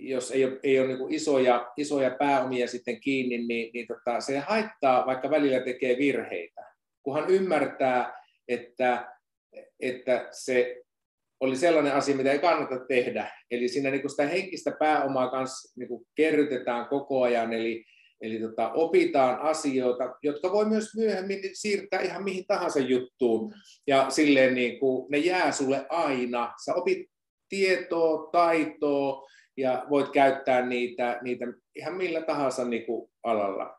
jos 0.00 0.30
ei 0.30 0.44
ole, 0.44 0.60
ei 0.62 0.80
ole 0.80 0.88
niin 0.88 1.12
isoja, 1.12 1.72
isoja 1.76 2.10
pääomia 2.10 2.68
sitten 2.68 3.00
kiinni, 3.00 3.38
niin, 3.38 3.70
niin 3.74 3.86
tota, 3.86 4.20
se 4.20 4.38
haittaa, 4.38 5.06
vaikka 5.06 5.30
välillä 5.30 5.60
tekee 5.60 5.98
virheitä. 5.98 6.64
Kunhan 7.02 7.30
ymmärtää, 7.30 8.12
että, 8.48 9.12
että 9.80 10.28
se 10.30 10.82
oli 11.40 11.56
sellainen 11.56 11.92
asia, 11.92 12.16
mitä 12.16 12.32
ei 12.32 12.38
kannata 12.38 12.78
tehdä. 12.78 13.32
Eli 13.50 13.68
siinä 13.68 13.90
niin 13.90 14.10
sitä 14.10 14.26
henkistä 14.26 14.72
pääomaa 14.78 15.30
kanssa 15.30 15.72
niin 15.76 16.06
kerrytetään 16.14 16.86
koko 16.86 17.22
ajan, 17.22 17.52
eli, 17.52 17.84
eli 18.20 18.40
tota, 18.40 18.72
opitaan 18.72 19.40
asioita, 19.40 20.14
jotka 20.22 20.52
voi 20.52 20.64
myös 20.64 20.94
myöhemmin 20.96 21.40
siirtää 21.52 22.00
ihan 22.00 22.24
mihin 22.24 22.44
tahansa 22.46 22.80
juttuun. 22.80 23.54
Ja 23.86 24.10
silleen 24.10 24.54
niin 24.54 24.80
kuin, 24.80 25.06
ne 25.10 25.18
jää 25.18 25.52
sulle 25.52 25.86
aina. 25.88 26.54
Sä 26.64 26.74
opit 26.74 26.98
tietoa, 27.48 28.30
taitoa, 28.32 29.26
ja 29.56 29.86
voit 29.90 30.08
käyttää 30.08 30.66
niitä, 30.66 31.18
niitä 31.22 31.44
ihan 31.76 31.94
millä 31.94 32.22
tahansa 32.22 32.64
niin 32.64 32.86
kuin 32.86 33.10
alalla. 33.22 33.76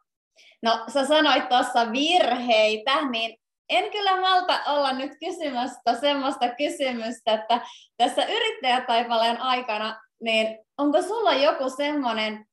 No 0.63 0.86
sä 0.94 1.06
sanoit 1.06 1.50
tuossa 1.50 1.91
virheitä, 1.91 3.10
niin 3.10 3.38
en 3.70 3.91
kyllä 3.91 4.22
malta 4.22 4.60
olla 4.67 4.94
nyt 4.94 5.12
kysymästä 5.20 5.96
semmoista 6.00 6.50
kysymystä, 6.50 7.34
että 7.34 7.62
tässä 7.98 8.25
yrittäjätaipaleen 8.25 9.41
aikana, 9.41 10.01
niin 10.22 10.60
onko 10.77 11.01
sulla 11.01 11.34
joku 11.34 11.70
semmoinen 11.70 12.46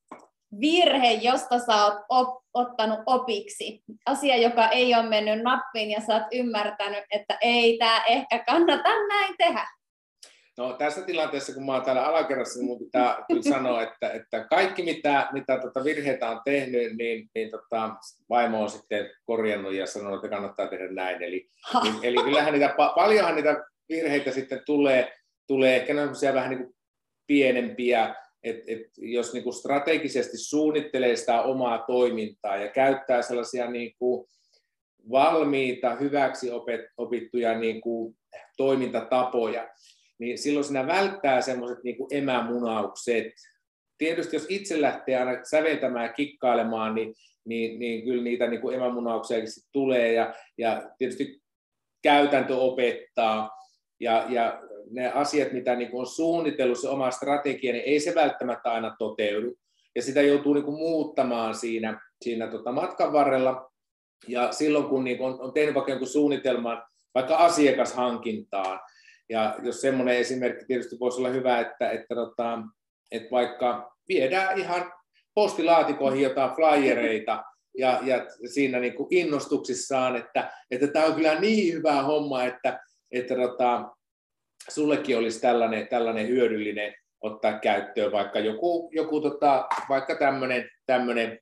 virhe, 0.60 1.12
josta 1.12 1.58
sä 1.58 1.84
oot 1.84 1.98
op, 2.08 2.44
ottanut 2.54 3.00
opiksi? 3.06 3.82
Asia, 4.06 4.36
joka 4.36 4.68
ei 4.68 4.94
ole 4.94 5.08
mennyt 5.08 5.42
nappiin 5.42 5.90
ja 5.90 6.00
sä 6.00 6.14
oot 6.14 6.26
ymmärtänyt, 6.32 7.04
että 7.10 7.38
ei 7.40 7.78
tämä 7.78 8.04
ehkä 8.04 8.44
kannata 8.46 8.88
näin 9.08 9.34
tehdä. 9.38 9.66
No 10.58 10.72
tässä 10.72 11.02
tilanteessa, 11.02 11.54
kun 11.54 11.66
mä 11.66 11.72
oon 11.72 11.82
täällä 11.82 12.06
alakerrassa, 12.06 12.58
niin 12.58 12.66
mun 12.66 12.78
pitää 12.78 13.16
kyllä 13.28 13.42
sanoa, 13.42 13.82
että, 13.82 14.10
että 14.10 14.46
kaikki 14.50 14.82
mitä, 14.82 15.28
mitä 15.32 15.58
tota 15.58 15.84
virheitä 15.84 16.30
on 16.30 16.40
tehnyt, 16.44 16.96
niin, 16.96 17.30
niin 17.34 17.50
tota, 17.50 17.90
vaimo 18.30 18.62
on 18.62 18.70
sitten 18.70 19.10
korjannut 19.24 19.74
ja 19.74 19.86
sanonut, 19.86 20.24
että 20.24 20.36
kannattaa 20.36 20.66
tehdä 20.66 20.88
näin. 20.88 21.22
Eli, 21.22 21.50
niin, 21.82 21.94
eli 22.02 22.16
kyllähän 22.16 22.52
niitä, 22.52 22.74
paljonhan 22.94 23.34
niitä 23.34 23.64
virheitä 23.88 24.30
sitten 24.30 24.62
tulee, 24.66 25.12
tulee 25.46 25.76
ehkä 25.76 25.94
vähän 26.34 26.50
niin 26.50 26.64
kuin 26.64 26.74
pienempiä, 27.26 28.14
että 28.44 28.62
et 28.66 28.80
jos 28.96 29.32
niin 29.32 29.44
kuin 29.44 29.54
strategisesti 29.54 30.38
suunnittelee 30.38 31.16
sitä 31.16 31.42
omaa 31.42 31.78
toimintaa 31.78 32.56
ja 32.56 32.68
käyttää 32.68 33.22
sellaisia 33.22 33.70
niin 33.70 33.94
kuin 33.98 34.26
valmiita, 35.10 35.94
hyväksi 35.94 36.50
opittuja 36.96 37.58
niin 37.58 37.80
kuin 37.80 38.16
toimintatapoja, 38.56 39.68
niin 40.18 40.38
silloin 40.38 40.64
sinä 40.64 40.86
välttää 40.86 41.40
semmoiset 41.40 41.84
niin 41.84 41.96
emämunaukset. 42.10 43.32
Tietysti 43.98 44.36
jos 44.36 44.46
itse 44.48 44.80
lähtee 44.80 45.16
aina 45.16 45.44
säveltämään 45.44 46.06
ja 46.06 46.12
kikkailemaan, 46.12 46.94
niin, 46.94 47.14
niin, 47.44 47.78
niin 47.78 48.04
kyllä 48.04 48.22
niitä 48.22 48.46
niin 48.46 48.60
kuin 48.60 48.76
tulee 49.72 50.12
ja, 50.12 50.34
ja 50.58 50.90
tietysti 50.98 51.42
käytäntö 52.02 52.56
opettaa 52.56 53.50
ja, 54.00 54.26
ja 54.28 54.62
ne 54.90 55.12
asiat, 55.12 55.52
mitä 55.52 55.76
niin 55.76 55.90
kuin 55.90 56.00
on 56.00 56.06
suunnitellut, 56.06 56.78
se 56.78 56.88
oma 56.88 57.10
strategia, 57.10 57.72
niin 57.72 57.84
ei 57.84 58.00
se 58.00 58.14
välttämättä 58.14 58.72
aina 58.72 58.96
toteudu. 58.98 59.56
Ja 59.94 60.02
sitä 60.02 60.22
joutuu 60.22 60.54
niin 60.54 60.64
kuin 60.64 60.78
muuttamaan 60.78 61.54
siinä, 61.54 62.00
siinä 62.22 62.46
tota 62.46 62.72
matkan 62.72 63.12
varrella. 63.12 63.70
Ja 64.28 64.52
silloin, 64.52 64.84
kun 64.84 65.04
niin 65.04 65.18
kuin 65.18 65.34
on, 65.34 65.40
on 65.40 65.52
tehnyt 65.52 65.74
vaikka 65.74 65.92
jonkun 65.92 66.08
suunnitelman, 66.08 66.82
vaikka 67.14 67.36
asiakashankintaan, 67.36 68.80
ja 69.28 69.56
jos 69.62 69.80
semmoinen 69.80 70.16
esimerkki 70.16 70.64
tietysti 70.64 70.96
voisi 71.00 71.18
olla 71.18 71.28
hyvä, 71.28 71.60
että, 71.60 71.90
että, 71.90 72.14
tota, 72.14 72.58
että 73.12 73.30
vaikka 73.30 73.96
viedään 74.08 74.58
ihan 74.58 74.92
postilaatikoihin 75.34 76.22
jotain 76.22 76.50
flyereita, 76.50 77.44
ja, 77.78 78.00
ja 78.02 78.26
siinä 78.54 78.80
niin 78.80 78.94
kuin 78.94 79.08
innostuksissaan, 79.10 80.16
että, 80.16 80.52
että 80.70 80.86
tämä 80.86 81.06
on 81.06 81.14
kyllä 81.14 81.40
niin 81.40 81.74
hyvä 81.74 82.02
homma, 82.02 82.44
että, 82.44 82.80
että 83.10 83.34
tota, 83.34 83.90
sullekin 84.68 85.18
olisi 85.18 85.40
tällainen, 85.40 85.88
tällainen 85.88 86.28
hyödyllinen 86.28 86.94
ottaa 87.20 87.58
käyttöön 87.58 88.12
vaikka 88.12 88.38
joku, 88.38 88.90
joku 88.92 89.20
tota, 89.20 89.66
vaikka 89.88 90.16
tämmöinen, 90.16 90.70
tämmöinen 90.86 91.38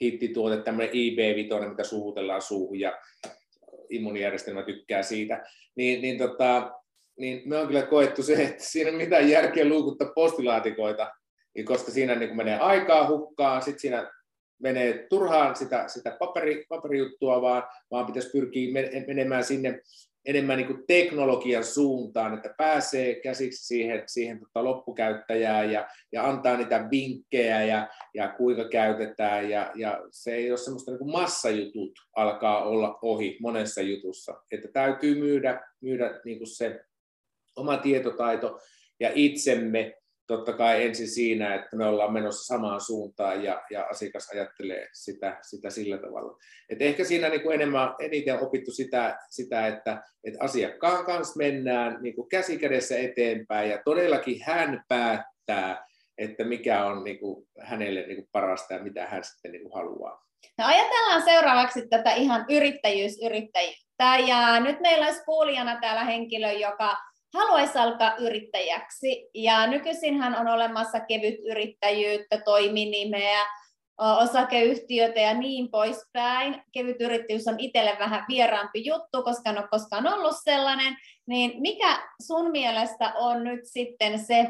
hittituote, 0.00 0.62
tämmöinen 0.62 0.94
IB-vitoinen, 0.94 1.70
mitä 1.70 1.84
suhutellaan 1.84 2.42
suuhun 2.42 2.80
ja 2.80 2.98
immunijärjestelmä 3.90 4.62
tykkää 4.62 5.02
siitä, 5.02 5.44
niin, 5.76 6.02
niin 6.02 6.18
tota, 6.18 6.72
niin 7.18 7.48
me 7.48 7.58
on 7.58 7.66
kyllä 7.66 7.82
koettu 7.82 8.22
se, 8.22 8.42
että 8.42 8.64
siinä 8.64 8.90
ei 8.90 8.96
mitään 8.96 9.30
järkeä 9.30 9.68
luukuttaa 9.68 10.12
postilaatikoita, 10.14 11.12
niin 11.54 11.66
koska 11.66 11.90
siinä 11.90 12.14
niin 12.14 12.36
menee 12.36 12.58
aikaa 12.58 13.08
hukkaan, 13.08 13.62
sitten 13.62 13.80
siinä 13.80 14.12
menee 14.58 15.06
turhaan 15.08 15.56
sitä, 15.56 15.84
sitä 15.88 16.16
paperi, 16.18 16.64
paperijuttua, 16.68 17.42
vaan, 17.42 17.62
vaan 17.90 18.06
pitäisi 18.06 18.30
pyrkiä 18.30 18.72
menemään 19.06 19.44
sinne 19.44 19.80
enemmän 20.26 20.56
niin 20.56 20.66
kuin 20.66 20.84
teknologian 20.86 21.64
suuntaan, 21.64 22.34
että 22.34 22.54
pääsee 22.58 23.14
käsiksi 23.14 23.66
siihen, 23.66 24.02
siihen 24.06 24.40
tota 24.40 24.64
loppukäyttäjään 24.64 25.72
ja, 25.72 25.88
ja 26.12 26.28
antaa 26.28 26.56
niitä 26.56 26.88
vinkkejä 26.90 27.64
ja, 27.64 27.88
ja 28.14 28.28
kuinka 28.28 28.68
käytetään. 28.68 29.50
Ja, 29.50 29.72
ja 29.74 30.00
se 30.10 30.34
ei 30.34 30.50
ole 30.50 30.58
semmoista 30.58 30.90
niin 30.90 30.98
kuin 30.98 31.12
massajutut 31.12 31.92
alkaa 32.16 32.64
olla 32.64 32.98
ohi 33.02 33.38
monessa 33.40 33.82
jutussa. 33.82 34.42
Että 34.50 34.68
täytyy 34.72 35.18
myydä, 35.18 35.60
myydä 35.80 36.20
niin 36.24 36.38
kuin 36.38 36.56
se 36.56 36.80
oma 37.56 37.76
tietotaito 37.76 38.60
ja 39.00 39.10
itsemme 39.14 39.94
totta 40.26 40.52
kai 40.52 40.86
ensin 40.86 41.08
siinä, 41.08 41.54
että 41.54 41.76
me 41.76 41.84
ollaan 41.84 42.12
menossa 42.12 42.54
samaan 42.54 42.80
suuntaan 42.80 43.44
ja, 43.44 43.62
ja 43.70 43.86
asiakas 43.90 44.28
ajattelee 44.28 44.88
sitä, 44.92 45.38
sitä 45.42 45.70
sillä 45.70 45.98
tavalla. 45.98 46.38
Et 46.68 46.82
ehkä 46.82 47.04
siinä 47.04 47.28
niin 47.28 47.42
kuin 47.42 47.54
enemmän, 47.54 47.94
eniten 48.00 48.40
opittu 48.40 48.70
sitä, 48.70 49.18
sitä 49.30 49.66
että, 49.66 50.02
että 50.24 50.44
asiakkaan 50.44 51.04
kanssa 51.04 51.38
mennään 51.38 51.98
niin 52.02 52.14
kuin 52.14 52.28
käsi 52.28 52.58
kädessä 52.58 52.98
eteenpäin 52.98 53.70
ja 53.70 53.82
todellakin 53.84 54.42
hän 54.44 54.84
päättää, 54.88 55.86
että 56.18 56.44
mikä 56.44 56.84
on 56.84 57.04
niin 57.04 57.18
kuin 57.18 57.48
hänelle 57.60 58.06
niin 58.06 58.16
kuin 58.16 58.28
parasta 58.32 58.74
ja 58.74 58.82
mitä 58.82 59.06
hän 59.06 59.24
sitten 59.24 59.52
niin 59.52 59.62
kuin 59.62 59.74
haluaa. 59.74 60.26
No 60.58 60.64
ajatellaan 60.66 61.22
seuraavaksi 61.22 61.88
tätä 61.88 62.14
ihan 62.14 62.44
yrittäjyysyrittäjyyttä. 62.50 64.18
Ja 64.26 64.60
nyt 64.60 64.80
meillä 64.80 65.06
olisi 65.06 65.24
kuulijana 65.24 65.80
täällä 65.80 66.04
henkilö, 66.04 66.52
joka 66.52 66.96
haluaisi 67.34 67.78
alkaa 67.78 68.16
yrittäjäksi. 68.16 69.30
Ja 69.34 69.66
nykyisinhän 69.66 70.36
on 70.40 70.48
olemassa 70.48 71.00
kevyt 71.00 71.34
yrittäjyyttä, 71.50 72.40
toiminimeä, 72.44 73.46
osakeyhtiötä 73.98 75.20
ja 75.20 75.34
niin 75.34 75.70
poispäin. 75.70 76.62
Kevyt 76.72 77.00
yrittäjyys 77.00 77.48
on 77.48 77.60
itselle 77.60 77.96
vähän 77.98 78.24
vieraampi 78.28 78.84
juttu, 78.84 79.22
koska 79.22 79.50
en 79.50 79.58
ole 79.58 79.68
koskaan 79.70 80.06
ollut 80.06 80.36
sellainen. 80.44 80.96
Niin 81.26 81.62
mikä 81.62 82.08
sun 82.26 82.50
mielestä 82.50 83.12
on 83.14 83.44
nyt 83.44 83.60
sitten 83.64 84.18
se 84.18 84.46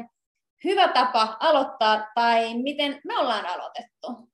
hyvä 0.63 0.87
tapa 0.87 1.37
aloittaa 1.39 2.07
tai 2.15 2.53
miten 2.53 3.01
me 3.05 3.17
ollaan 3.17 3.45
aloitettu? 3.45 4.29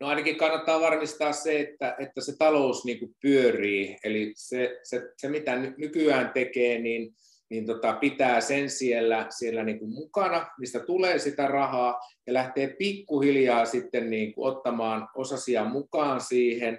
No 0.00 0.06
ainakin 0.06 0.36
kannattaa 0.36 0.80
varmistaa 0.80 1.32
se, 1.32 1.60
että, 1.60 1.96
että 1.98 2.20
se 2.20 2.36
talous 2.36 2.84
niin 2.84 3.16
pyörii. 3.22 3.96
Eli 4.04 4.32
se, 4.36 4.80
se, 4.82 5.02
se, 5.16 5.28
mitä 5.28 5.56
nykyään 5.56 6.30
tekee, 6.34 6.78
niin 6.78 7.14
niin 7.50 7.66
tota, 7.66 7.92
pitää 7.92 8.40
sen 8.40 8.70
siellä, 8.70 9.26
siellä 9.30 9.64
niin 9.64 9.78
kuin 9.78 9.90
mukana, 9.90 10.46
mistä 10.58 10.80
tulee 10.80 11.18
sitä 11.18 11.46
rahaa, 11.46 12.00
ja 12.26 12.32
lähtee 12.32 12.76
pikkuhiljaa 12.78 13.64
sitten 13.64 14.10
niin 14.10 14.34
kuin 14.34 14.52
ottamaan 14.52 15.08
osasia 15.14 15.64
mukaan 15.64 16.20
siihen, 16.20 16.78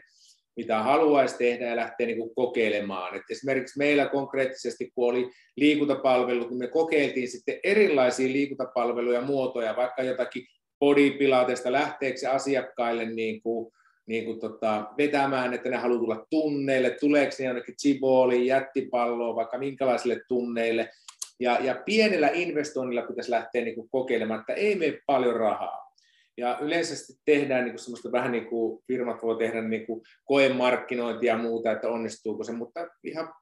mitä 0.56 0.84
haluaisi 0.84 1.38
tehdä 1.38 1.66
ja 1.66 1.75
lähtee 1.75 2.08
niin 2.08 2.18
kuin 2.18 2.36
kokeilemaan. 2.36 3.16
Et 3.16 3.22
esimerkiksi 3.32 3.78
meillä 3.78 4.06
konkreettisesti, 4.06 4.92
kun 4.96 5.10
oli 5.10 5.32
liikuntapalvelut, 5.58 6.50
niin 6.50 6.60
me 6.60 6.68
kokeiltiin 6.68 7.28
sitten 7.28 7.60
erilaisia 7.63 8.28
liikuntapalveluja 8.28 9.22
muotoja, 9.22 9.75
vaikka 9.75 10.04
jotakin 10.04 10.46
bodypilatesta 10.80 11.72
lähteeksi 11.72 12.25
asiakkaille 12.25 13.06
niin 13.06 13.42
kuin 13.42 13.72
niin 14.12 14.25
kuin 14.25 14.39
tota, 14.39 14.94
vetämään, 14.98 15.53
että 15.53 15.70
ne 15.70 15.77
haluaa 15.77 16.00
tulla 16.00 16.25
tunneille, 16.30 16.89
tuleeko 16.89 17.36
ne 17.39 17.46
jonnekin 17.46 17.75
chibooliin, 17.75 18.46
jättipalloon, 18.46 19.36
vaikka 19.36 19.58
minkälaisille 19.58 20.22
tunneille. 20.27 20.89
Ja, 21.39 21.58
ja 21.62 21.82
pienellä 21.86 22.30
investoinnilla 22.34 23.01
pitäisi 23.01 23.32
lähteä 23.32 23.62
niin 23.62 23.75
kuin 23.75 23.89
kokeilemaan, 23.89 24.39
että 24.39 24.53
ei 24.53 24.75
mene 24.75 25.00
paljon 25.06 25.36
rahaa. 25.36 25.91
Ja 26.38 26.58
yleensä 26.62 27.13
tehdään 27.25 27.63
niin 27.63 27.72
kuin 27.72 27.80
semmoista 27.80 28.12
vähän 28.12 28.32
niin 28.32 28.46
kuin 28.46 28.84
firmat 28.88 29.24
voi 29.24 29.38
tehdä 29.38 29.62
niin 29.62 29.86
kuin 29.86 30.01
koemarkkinointia 30.25 31.34
ja 31.34 31.39
muuta, 31.39 31.72
että 31.72 31.89
onnistuuko 31.89 32.44
se, 32.44 32.51
mutta 32.51 32.88
ihan 33.03 33.34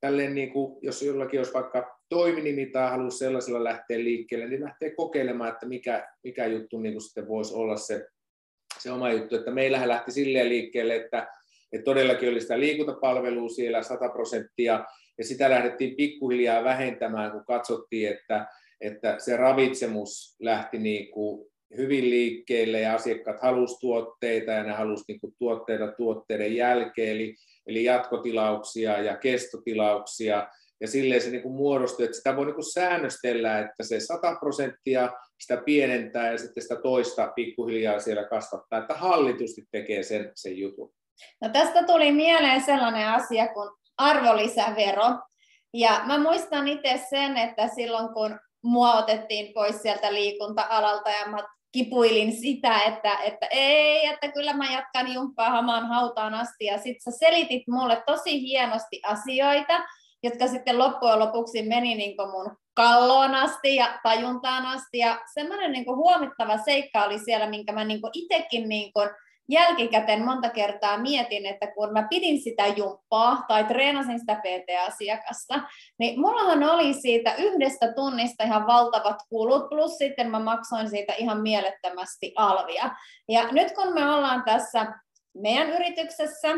tälleen 0.00 0.34
niin 0.34 0.52
kuin, 0.52 0.78
jos 0.82 1.02
jollakin 1.02 1.40
olisi 1.40 1.52
vaikka 1.54 1.98
toiminimi 2.08 2.66
tai 2.66 2.90
haluaa 2.90 3.10
sellaisella 3.10 3.64
lähteä 3.64 3.98
liikkeelle, 3.98 4.48
niin 4.48 4.64
lähtee 4.64 4.94
kokeilemaan, 4.94 5.52
että 5.52 5.66
mikä, 5.66 6.08
mikä 6.24 6.46
juttu 6.46 6.78
niin 6.78 6.94
kuin 6.94 7.02
sitten 7.02 7.28
voisi 7.28 7.54
olla 7.54 7.76
se 7.76 8.06
se 8.82 8.92
oma 8.92 9.12
juttu, 9.12 9.36
että 9.36 9.50
meillähän 9.50 9.88
lähti 9.88 10.12
silleen 10.12 10.48
liikkeelle, 10.48 10.96
että, 10.96 11.28
että 11.72 11.84
todellakin 11.84 12.28
oli 12.28 12.40
sitä 12.40 12.60
liikuntapalvelua 12.60 13.48
siellä 13.48 13.82
100 13.82 14.08
prosenttia, 14.08 14.84
ja 15.18 15.24
sitä 15.24 15.50
lähdettiin 15.50 15.96
pikkuhiljaa 15.96 16.64
vähentämään, 16.64 17.32
kun 17.32 17.44
katsottiin, 17.44 18.08
että, 18.08 18.46
että 18.80 19.18
se 19.18 19.36
ravitsemus 19.36 20.36
lähti 20.40 20.78
niin 20.78 21.10
kuin 21.10 21.48
hyvin 21.76 22.10
liikkeelle 22.10 22.80
ja 22.80 22.94
asiakkaat 22.94 23.40
halusivat 23.40 23.80
tuotteita 23.80 24.50
ja 24.50 24.62
ne 24.62 24.72
halusivat 24.72 25.22
niin 25.22 25.34
tuotteita 25.38 25.92
tuotteiden 25.92 26.56
jälkeen, 26.56 27.10
eli, 27.10 27.34
eli 27.66 27.84
jatkotilauksia 27.84 29.02
ja 29.02 29.16
kestotilauksia, 29.16 30.48
ja 30.80 30.88
silleen 30.88 31.20
se 31.20 31.30
niin 31.30 31.42
kuin 31.42 31.54
muodostui, 31.54 32.04
että 32.04 32.16
sitä 32.16 32.36
voi 32.36 32.44
niin 32.44 32.54
kuin 32.54 32.72
säännöstellä, 32.72 33.58
että 33.58 33.82
se 33.82 34.00
100 34.00 34.36
prosenttia 34.40 35.10
sitä 35.38 35.56
pienentää 35.56 36.32
ja 36.32 36.38
sitten 36.38 36.62
sitä 36.62 36.76
toista 36.76 37.32
pikkuhiljaa 37.34 38.00
siellä 38.00 38.24
kasvattaa, 38.24 38.78
että 38.78 38.94
hallitusti 38.94 39.62
tekee 39.70 40.02
sen, 40.02 40.32
sen 40.34 40.58
jutun. 40.58 40.92
No 41.40 41.48
tästä 41.48 41.82
tuli 41.82 42.12
mieleen 42.12 42.60
sellainen 42.60 43.08
asia 43.08 43.48
kuin 43.48 43.70
arvonlisävero. 43.96 45.18
Ja 45.74 46.02
mä 46.06 46.18
muistan 46.18 46.68
itse 46.68 47.00
sen, 47.10 47.36
että 47.36 47.68
silloin 47.68 48.14
kun 48.14 48.38
mua 48.64 48.94
otettiin 48.94 49.54
pois 49.54 49.82
sieltä 49.82 50.14
liikunta-alalta 50.14 51.10
ja 51.10 51.26
mä 51.26 51.38
kipuilin 51.72 52.40
sitä, 52.40 52.82
että, 52.82 53.18
että 53.18 53.46
ei, 53.50 54.06
että 54.06 54.32
kyllä 54.32 54.52
mä 54.52 54.72
jatkan 54.72 55.12
jumppaa 55.12 55.50
hamaan 55.50 55.86
hautaan 55.86 56.34
asti. 56.34 56.64
Ja 56.64 56.78
sit 56.78 56.96
sä 57.04 57.10
selitit 57.10 57.62
mulle 57.68 58.02
tosi 58.06 58.40
hienosti 58.40 59.00
asioita, 59.04 59.80
jotka 60.22 60.46
sitten 60.46 60.78
loppujen 60.78 61.18
lopuksi 61.18 61.62
meni 61.62 61.94
niin 61.94 62.16
kuin 62.16 62.30
mun 62.30 62.56
kalloon 62.74 63.34
asti 63.34 63.76
ja 63.76 63.98
tajuntaan 64.02 64.66
asti. 64.66 64.98
Ja 64.98 65.20
semmoinen 65.34 65.72
niin 65.72 65.86
huomittava 65.86 66.58
seikka 66.58 67.04
oli 67.04 67.18
siellä, 67.18 67.50
minkä 67.50 67.72
mä 67.72 67.84
niin 67.84 68.00
itsekin 68.12 68.68
niin 68.68 68.92
jälkikäteen 69.48 70.24
monta 70.24 70.50
kertaa 70.50 70.98
mietin, 70.98 71.46
että 71.46 71.66
kun 71.66 71.92
mä 71.92 72.06
pidin 72.10 72.40
sitä 72.42 72.66
jumppaa 72.66 73.44
tai 73.48 73.64
treenasin 73.64 74.20
sitä 74.20 74.34
PT-asiakasta, 74.34 75.60
niin 75.98 76.20
mullahan 76.20 76.64
oli 76.64 76.94
siitä 76.94 77.34
yhdestä 77.34 77.92
tunnista 77.92 78.44
ihan 78.44 78.66
valtavat 78.66 79.16
kulut, 79.28 79.68
plus 79.68 79.98
sitten 79.98 80.30
mä 80.30 80.38
maksoin 80.38 80.90
siitä 80.90 81.12
ihan 81.12 81.40
mielettömästi 81.40 82.32
alvia. 82.36 82.90
Ja 83.28 83.52
nyt 83.52 83.72
kun 83.72 83.94
me 83.94 84.10
ollaan 84.10 84.42
tässä 84.44 84.86
meidän 85.34 85.70
yrityksessä 85.70 86.48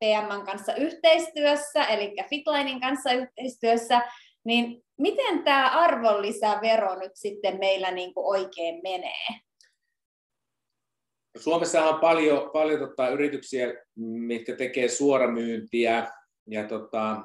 TMn 0.00 0.46
kanssa 0.46 0.74
yhteistyössä, 0.74 1.84
eli 1.84 2.14
Fitlinein 2.30 2.80
kanssa 2.80 3.12
yhteistyössä, 3.12 4.02
niin 4.44 4.82
miten 4.98 5.42
tämä 5.44 5.70
arvonlisävero 5.70 6.98
nyt 6.98 7.12
sitten 7.14 7.58
meillä 7.58 7.90
niin 7.90 8.14
kuin 8.14 8.26
oikein 8.26 8.80
menee? 8.82 9.40
Suomessa 11.38 11.84
on 11.84 12.00
paljon, 12.00 12.50
paljon 12.50 12.80
tota, 12.80 13.08
yrityksiä, 13.08 13.74
mitkä 13.96 14.56
tekee 14.56 14.88
suoramyyntiä, 14.88 16.10
ja 16.50 16.64
tota, 16.64 17.22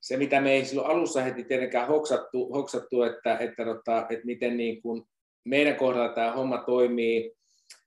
se, 0.00 0.16
mitä 0.16 0.40
me 0.40 0.52
ei 0.52 0.64
silloin 0.64 0.90
alussa 0.90 1.22
heti 1.22 1.44
tietenkään 1.44 1.88
hoksattu, 1.88 2.52
hoksattu 2.52 3.02
että, 3.02 3.38
että, 3.38 3.64
tota, 3.64 4.06
että 4.10 4.26
miten 4.26 4.56
niin 4.56 4.82
kuin 4.82 5.02
meidän 5.44 5.76
kohdalla 5.76 6.14
tämä 6.14 6.32
homma 6.32 6.58
toimii, 6.58 7.32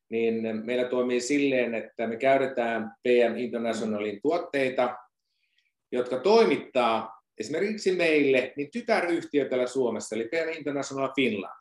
niin 0.10 0.65
meillä 0.65 0.89
toimii 0.89 1.22
silleen, 1.22 1.76
että 1.76 2.08
me 2.08 2.15
käytetään 2.15 2.91
PM 3.04 3.38
Internationalin 3.38 4.19
tuotteita, 4.22 4.98
jotka 5.91 6.17
toimittaa 6.17 7.22
esimerkiksi 7.39 7.91
meille 7.91 8.54
niin 8.56 8.72
tytäryhtiö 8.72 9.50
täällä 9.50 9.67
Suomessa, 9.67 10.15
eli 10.15 10.24
PM 10.24 10.58
International 10.58 11.10
Finland. 11.15 11.60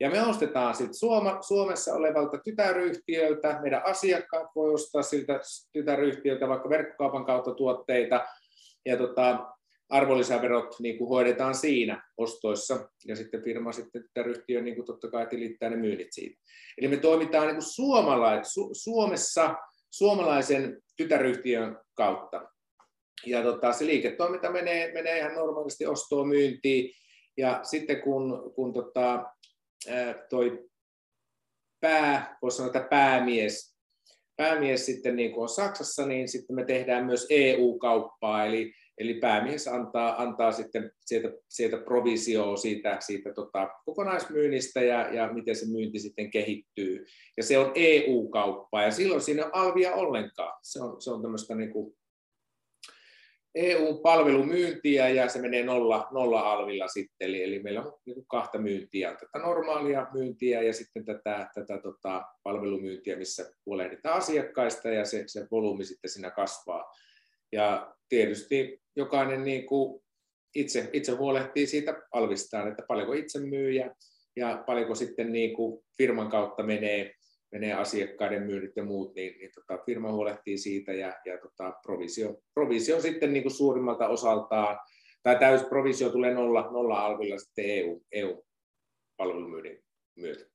Ja 0.00 0.10
me 0.10 0.22
ostetaan 0.22 0.74
sitten 0.74 0.94
Suoma, 0.94 1.42
Suomessa 1.42 1.94
olevalta 1.94 2.38
tytäryhtiöltä, 2.38 3.58
meidän 3.62 3.82
asiakkaat 3.84 4.46
voi 4.54 4.74
ostaa 4.74 5.02
siltä 5.02 5.40
tytäryhtiöltä 5.72 6.48
vaikka 6.48 6.68
verkkokaupan 6.68 7.24
kautta 7.24 7.54
tuotteita, 7.54 8.26
ja 8.86 8.96
tota, 8.96 9.54
arvonlisäverot 9.94 10.80
niin 10.80 10.98
kuin 10.98 11.08
hoidetaan 11.08 11.54
siinä 11.54 12.02
ostoissa, 12.16 12.90
ja 13.08 13.16
sitten 13.16 13.42
firma 13.42 13.72
sitten 13.72 14.02
tytäryhtiö 14.02 14.60
niin 14.60 14.76
kuin 14.76 14.86
totta 14.86 15.10
kai 15.10 15.26
tilittää 15.26 15.70
ne 15.70 15.76
myynnit 15.76 16.08
siitä. 16.10 16.40
Eli 16.78 16.88
me 16.88 16.96
toimitaan 16.96 17.46
niin 17.46 17.56
kuin 17.56 17.74
suomalais, 17.74 18.54
Su, 18.54 18.70
Suomessa 18.72 19.54
suomalaisen 19.90 20.82
tytäryhtiön 20.96 21.78
kautta. 21.94 22.48
Ja 23.26 23.42
tota, 23.42 23.72
se 23.72 23.86
liiketoiminta 23.86 24.50
menee, 24.50 24.92
menee 24.92 25.18
ihan 25.18 25.34
normaalisti 25.34 25.86
ostoon 25.86 26.28
myyntiin, 26.28 26.94
ja 27.36 27.60
sitten 27.62 28.02
kun, 28.02 28.52
kun 28.54 28.72
tota, 28.72 29.24
toi 30.30 30.68
pää, 31.80 32.38
voisi 32.42 32.56
sanoa, 32.56 32.66
että 32.66 32.88
päämies, 32.90 33.76
päämies 34.36 34.86
sitten 34.86 35.16
niin 35.16 35.32
kuin 35.32 35.42
on 35.42 35.48
Saksassa, 35.48 36.06
niin 36.06 36.28
sitten 36.28 36.56
me 36.56 36.64
tehdään 36.64 37.06
myös 37.06 37.26
EU-kauppaa, 37.30 38.44
eli 38.44 38.72
Eli 38.98 39.14
päämies 39.14 39.68
antaa, 39.68 40.22
antaa 40.22 40.52
sitten 40.52 40.92
sieltä, 41.00 41.28
sieltä 41.48 41.76
provisioa 41.76 42.56
siitä, 42.56 42.96
siitä 43.00 43.32
tota, 43.32 43.70
kokonaismyynnistä 43.84 44.82
ja, 44.82 45.14
ja 45.14 45.32
miten 45.32 45.56
se 45.56 45.66
myynti 45.66 45.98
sitten 45.98 46.30
kehittyy. 46.30 47.04
Ja 47.36 47.42
se 47.42 47.58
on 47.58 47.72
EU-kauppa 47.74 48.82
ja 48.82 48.90
silloin 48.90 49.20
siinä 49.20 49.44
on 49.44 49.50
alvia 49.54 49.94
ollenkaan. 49.94 50.58
Se 50.62 50.82
on, 50.82 51.02
se 51.02 51.10
on 51.10 51.22
tämmöistä 51.22 51.54
niin 51.54 51.72
kuin 51.72 51.96
EU-palvelumyyntiä 53.54 55.08
ja 55.08 55.28
se 55.28 55.40
menee 55.40 55.64
nolla, 55.64 56.08
nolla 56.10 56.40
alvilla 56.52 56.88
sitten. 56.88 57.28
Eli, 57.28 57.42
eli 57.42 57.62
meillä 57.62 57.82
on 57.82 57.92
niin 58.06 58.14
kuin 58.14 58.26
kahta 58.26 58.58
myyntiä, 58.58 59.10
tätä 59.10 59.38
normaalia 59.38 60.06
myyntiä 60.12 60.62
ja 60.62 60.72
sitten 60.72 61.04
tätä, 61.04 61.50
tätä 61.54 61.78
tota, 61.78 62.22
palvelumyyntiä, 62.42 63.16
missä 63.16 63.52
huolehditaan 63.66 64.16
asiakkaista 64.16 64.88
ja 64.88 65.04
se, 65.04 65.24
se 65.26 65.46
volyymi 65.50 65.84
sitten 65.84 66.10
siinä 66.10 66.30
kasvaa. 66.30 66.92
Ja 67.54 67.94
tietysti 68.08 68.80
jokainen 68.96 69.44
niin 69.44 69.66
kuin 69.66 70.02
itse, 70.54 70.90
itse 70.92 71.12
huolehtii 71.12 71.66
siitä 71.66 72.02
alvistaan, 72.12 72.68
että 72.68 72.82
paljonko 72.88 73.12
itse 73.12 73.40
myy 73.40 73.70
ja, 73.70 73.94
ja 74.36 74.62
paljonko 74.66 74.94
sitten 74.94 75.32
niin 75.32 75.54
kuin 75.54 75.84
firman 75.96 76.30
kautta 76.30 76.62
menee, 76.62 77.14
menee 77.52 77.72
asiakkaiden 77.72 78.42
myynnit 78.42 78.76
ja 78.76 78.84
muut, 78.84 79.14
niin, 79.14 79.38
niin 79.38 79.50
tota, 79.54 79.82
firma 79.86 80.12
huolehtii 80.12 80.58
siitä 80.58 80.92
ja, 80.92 81.14
ja 81.24 81.38
tota, 81.38 81.72
provisio, 81.82 82.36
provisio 82.54 83.00
sitten 83.00 83.32
niin 83.32 83.42
kuin 83.42 83.54
suurimmalta 83.54 84.08
osaltaan, 84.08 84.78
tai 85.22 85.38
täysprovisio 85.38 86.10
tulee 86.10 86.34
nolla, 86.34 86.70
nolla 86.72 87.06
alvilla 87.06 87.38
sitten 87.38 87.64
EU, 87.64 88.02
EU-palvelumyynnin 88.12 89.84
myötä. 90.16 90.53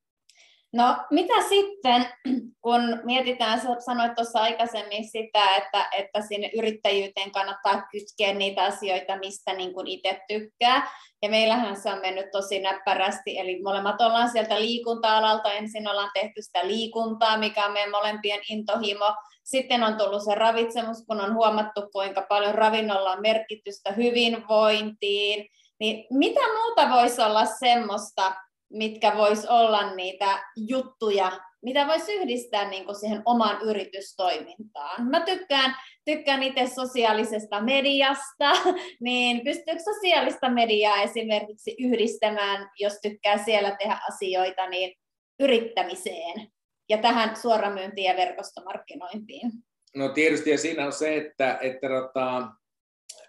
No 0.74 0.98
mitä 1.12 1.34
sitten, 1.50 2.06
kun 2.64 2.82
mietitään, 3.04 3.62
sanoit 3.86 4.16
tuossa 4.16 4.40
aikaisemmin 4.40 5.10
sitä, 5.10 5.56
että, 5.56 5.90
että 5.98 6.22
sinne 6.22 6.52
yrittäjyyteen 6.58 7.32
kannattaa 7.32 7.88
kytkeä 7.92 8.34
niitä 8.34 8.64
asioita, 8.64 9.18
mistä 9.18 9.54
niin 9.54 9.74
kuin 9.74 9.88
itse 9.88 10.20
tykkää. 10.28 10.92
Ja 11.22 11.30
meillähän 11.30 11.78
se 11.82 11.90
on 11.90 12.02
mennyt 12.02 12.32
tosi 12.32 12.60
näppärästi, 12.60 13.40
eli 13.40 13.62
molemmat 13.62 14.02
ollaan 14.02 14.30
sieltä 14.30 14.62
liikunta-alalta. 14.62 15.54
Ensin 15.54 15.88
ollaan 15.88 16.12
tehty 16.14 16.42
sitä 16.42 16.68
liikuntaa, 16.68 17.38
mikä 17.38 17.66
on 17.66 17.72
meidän 17.72 17.92
molempien 17.92 18.42
intohimo. 18.50 19.16
Sitten 19.44 19.84
on 19.84 19.98
tullut 19.98 20.24
se 20.24 20.36
ravitsemus, 20.36 21.06
kun 21.08 21.22
on 21.22 21.34
huomattu, 21.34 21.82
kuinka 21.92 22.26
paljon 22.30 22.56
ravinnolla 22.56 23.12
on 23.12 23.22
merkitystä 23.22 23.92
hyvinvointiin. 23.92 25.48
Niin 25.80 26.06
mitä 26.10 26.42
muuta 26.58 26.90
voisi 26.90 27.22
olla 27.22 27.46
semmoista, 27.46 28.36
mitkä 28.70 29.18
vois 29.18 29.46
olla 29.46 29.96
niitä 29.96 30.44
juttuja, 30.68 31.32
mitä 31.62 31.88
voisi 31.88 32.14
yhdistää 32.14 32.70
niin 32.70 32.86
kuin 32.86 32.96
siihen 32.96 33.22
omaan 33.26 33.62
yritystoimintaan. 33.62 35.10
Mä 35.10 35.22
tykkään, 35.22 35.76
tykkään 36.06 36.44
itse 36.44 36.68
sosiaalisesta 36.68 37.62
mediasta, 37.62 38.52
niin 39.02 39.44
pystyykö 39.44 39.84
sosiaalista 39.84 40.50
mediaa 40.50 41.02
esimerkiksi 41.02 41.76
yhdistämään, 41.80 42.70
jos 42.80 42.94
tykkää 43.02 43.44
siellä 43.44 43.76
tehdä 43.80 44.00
asioita, 44.10 44.70
niin 44.70 44.96
yrittämiseen 45.40 46.48
ja 46.90 46.98
tähän 46.98 47.36
suoramyyntiin 47.36 48.06
ja 48.06 48.18
verkostomarkkinointiin? 48.18 49.52
No 49.96 50.10
tietysti 50.10 50.50
ja 50.50 50.58
siinä 50.58 50.86
on 50.86 50.94
se, 50.94 51.18
että, 51.18 51.58
että 51.62 51.88
rata, 51.88 52.48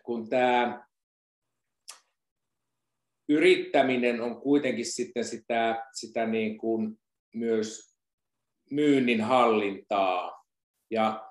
kun 0.03 0.29
tämä 0.29 0.85
yrittäminen 3.31 4.21
on 4.21 4.41
kuitenkin 4.41 4.87
sitten 4.87 5.25
sitä, 5.25 5.87
sitä 5.93 6.27
niin 6.27 6.59
kuin 6.59 6.99
myös 7.35 7.97
myynnin 8.71 9.21
hallintaa. 9.21 10.45
Ja, 10.91 11.27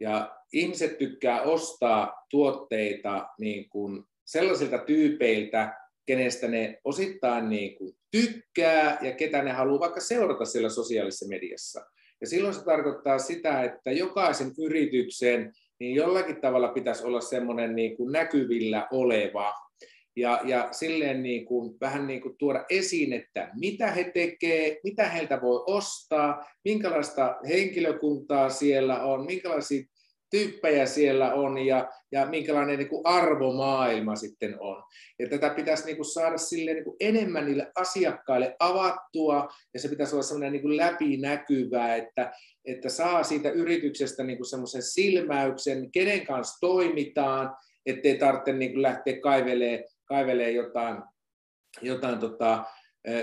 ja 0.00 0.36
ihmiset 0.52 0.98
tykkää 0.98 1.42
ostaa 1.42 2.26
tuotteita 2.30 3.28
niin 3.38 3.70
kuin 3.70 4.04
sellaisilta 4.24 4.78
tyypeiltä, 4.78 5.74
kenestä 6.06 6.48
ne 6.48 6.80
osittain 6.84 7.48
niin 7.48 7.76
kuin 7.76 7.96
tykkää 8.10 8.98
ja 9.02 9.12
ketä 9.12 9.42
ne 9.42 9.52
haluaa 9.52 9.80
vaikka 9.80 10.00
seurata 10.00 10.44
siellä 10.44 10.68
sosiaalisessa 10.68 11.28
mediassa. 11.28 11.86
Ja 12.20 12.26
silloin 12.26 12.54
se 12.54 12.64
tarkoittaa 12.64 13.18
sitä, 13.18 13.62
että 13.62 13.92
jokaisen 13.92 14.52
yrityksen 14.58 15.52
niin 15.80 15.94
jollakin 15.94 16.40
tavalla 16.40 16.68
pitäisi 16.68 17.04
olla 17.04 17.20
semmoinen 17.20 17.76
niin 17.76 17.96
kuin 17.96 18.12
näkyvillä 18.12 18.88
oleva 18.90 19.54
ja, 20.16 20.40
ja 20.44 20.68
silleen 20.72 21.22
niin 21.22 21.44
kuin, 21.44 21.76
vähän 21.80 22.06
niin 22.06 22.20
kuin 22.20 22.34
tuoda 22.38 22.64
esiin, 22.70 23.12
että 23.12 23.50
mitä 23.54 23.90
he 23.90 24.04
tekevät, 24.04 24.78
mitä 24.84 25.08
heiltä 25.08 25.40
voi 25.40 25.64
ostaa, 25.66 26.46
minkälaista 26.64 27.36
henkilökuntaa 27.48 28.50
siellä 28.50 29.02
on, 29.02 29.26
minkälaisia 29.26 29.82
tyyppejä 30.32 30.86
siellä 30.86 31.34
on 31.34 31.58
ja, 31.58 31.88
ja 32.12 32.26
minkälainen 32.26 32.78
niin 32.78 32.88
kuin 32.88 33.06
arvomaailma 33.06 34.16
sitten 34.16 34.56
on. 34.60 34.82
Ja 35.18 35.28
tätä 35.28 35.50
pitäisi 35.50 35.84
niin 35.84 35.96
kuin 35.96 36.06
saada 36.06 36.38
silleen 36.38 36.74
niin 36.74 36.84
kuin 36.84 36.96
enemmän 37.00 37.46
niille 37.46 37.72
asiakkaille 37.74 38.56
avattua 38.60 39.48
ja 39.74 39.80
se 39.80 39.88
pitäisi 39.88 40.14
olla 40.14 40.22
sellainen 40.22 40.52
niin 40.52 40.62
kuin 40.62 40.76
läpinäkyvää, 40.76 41.96
että, 41.96 42.32
että 42.64 42.88
saa 42.88 43.22
siitä 43.22 43.50
yrityksestä 43.50 44.24
niin 44.24 44.38
kuin 44.38 44.46
semmoisen 44.46 44.82
silmäyksen, 44.82 45.90
kenen 45.90 46.26
kanssa 46.26 46.60
toimitaan, 46.60 47.56
ettei 47.86 48.18
tarvitse 48.18 48.52
niin 48.52 48.72
kuin 48.72 48.82
lähteä 48.82 49.20
kaivelemaan 49.20 49.84
kaivelee 50.12 50.50
jotain, 50.50 51.02
jotain 51.82 52.18
tota, 52.18 52.64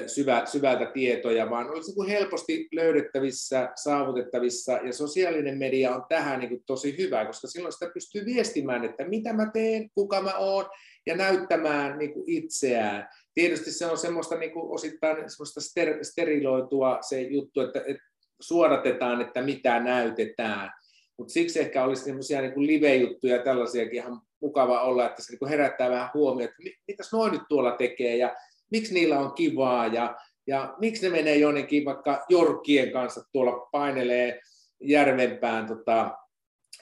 syvä, 0.08 0.46
syvältä 0.46 0.86
tietoja, 0.86 1.50
vaan 1.50 1.70
olisi 1.70 1.94
niin 1.96 2.10
helposti 2.10 2.68
löydettävissä, 2.72 3.70
saavutettavissa, 3.76 4.72
ja 4.72 4.94
sosiaalinen 4.94 5.58
media 5.58 5.96
on 5.96 6.06
tähän 6.10 6.40
niin 6.40 6.50
kuin 6.50 6.64
tosi 6.66 6.98
hyvä, 6.98 7.26
koska 7.26 7.48
silloin 7.48 7.74
sitä 7.74 7.92
pystyy 7.94 8.26
viestimään, 8.26 8.86
että 8.86 9.08
mitä 9.08 9.34
mä 9.34 9.52
teen, 9.54 9.90
kuka 9.96 10.22
mä 10.22 10.38
oon, 10.38 10.66
ja 11.06 11.16
näyttämään 11.16 11.98
niin 11.98 12.14
kuin 12.14 12.30
itseään. 12.30 13.10
Tietysti 13.34 13.72
se 13.72 13.86
on 13.86 13.98
semmoista 13.98 14.36
niin 14.36 14.52
kuin 14.52 14.72
osittain 14.72 15.16
semmoista 15.16 15.62
ster, 15.62 15.98
steriloitua 16.02 16.98
se 17.02 17.22
juttu, 17.22 17.62
että, 17.62 17.84
että 17.88 18.04
suodatetaan, 18.42 19.22
että 19.22 19.42
mitä 19.42 19.80
näytetään, 19.80 20.72
mutta 21.18 21.34
siksi 21.34 21.60
ehkä 21.60 21.84
olisi 21.84 22.04
semmoisia 22.04 22.42
niin 22.42 22.68
live-juttuja 22.68 23.44
tällaisiakin 23.44 23.96
ihan 23.96 24.22
mukava 24.42 24.82
olla, 24.82 25.06
että 25.06 25.22
se 25.22 25.38
niin 25.42 25.50
herättää 25.50 25.90
vähän 25.90 26.10
huomiota, 26.14 26.54
että 26.60 26.84
mitäs 26.88 27.14
noin 27.14 27.32
nyt 27.32 27.42
tuolla 27.50 27.72
tekee 27.72 28.18
ja 28.18 28.36
miksi 28.72 28.94
niillä 28.94 29.20
on 29.20 29.34
kivaa 29.34 29.88
ja, 29.88 30.16
ja 30.48 30.76
miksi 30.80 31.10
ne 31.10 31.18
menee 31.18 31.38
jonnekin 31.38 31.86
vaikka 31.86 32.26
jorkkien 32.30 32.92
kanssa 32.92 33.22
tuolla 33.32 33.68
painelee 33.72 34.40
järvenpään 34.82 35.68
tota, 35.68 36.18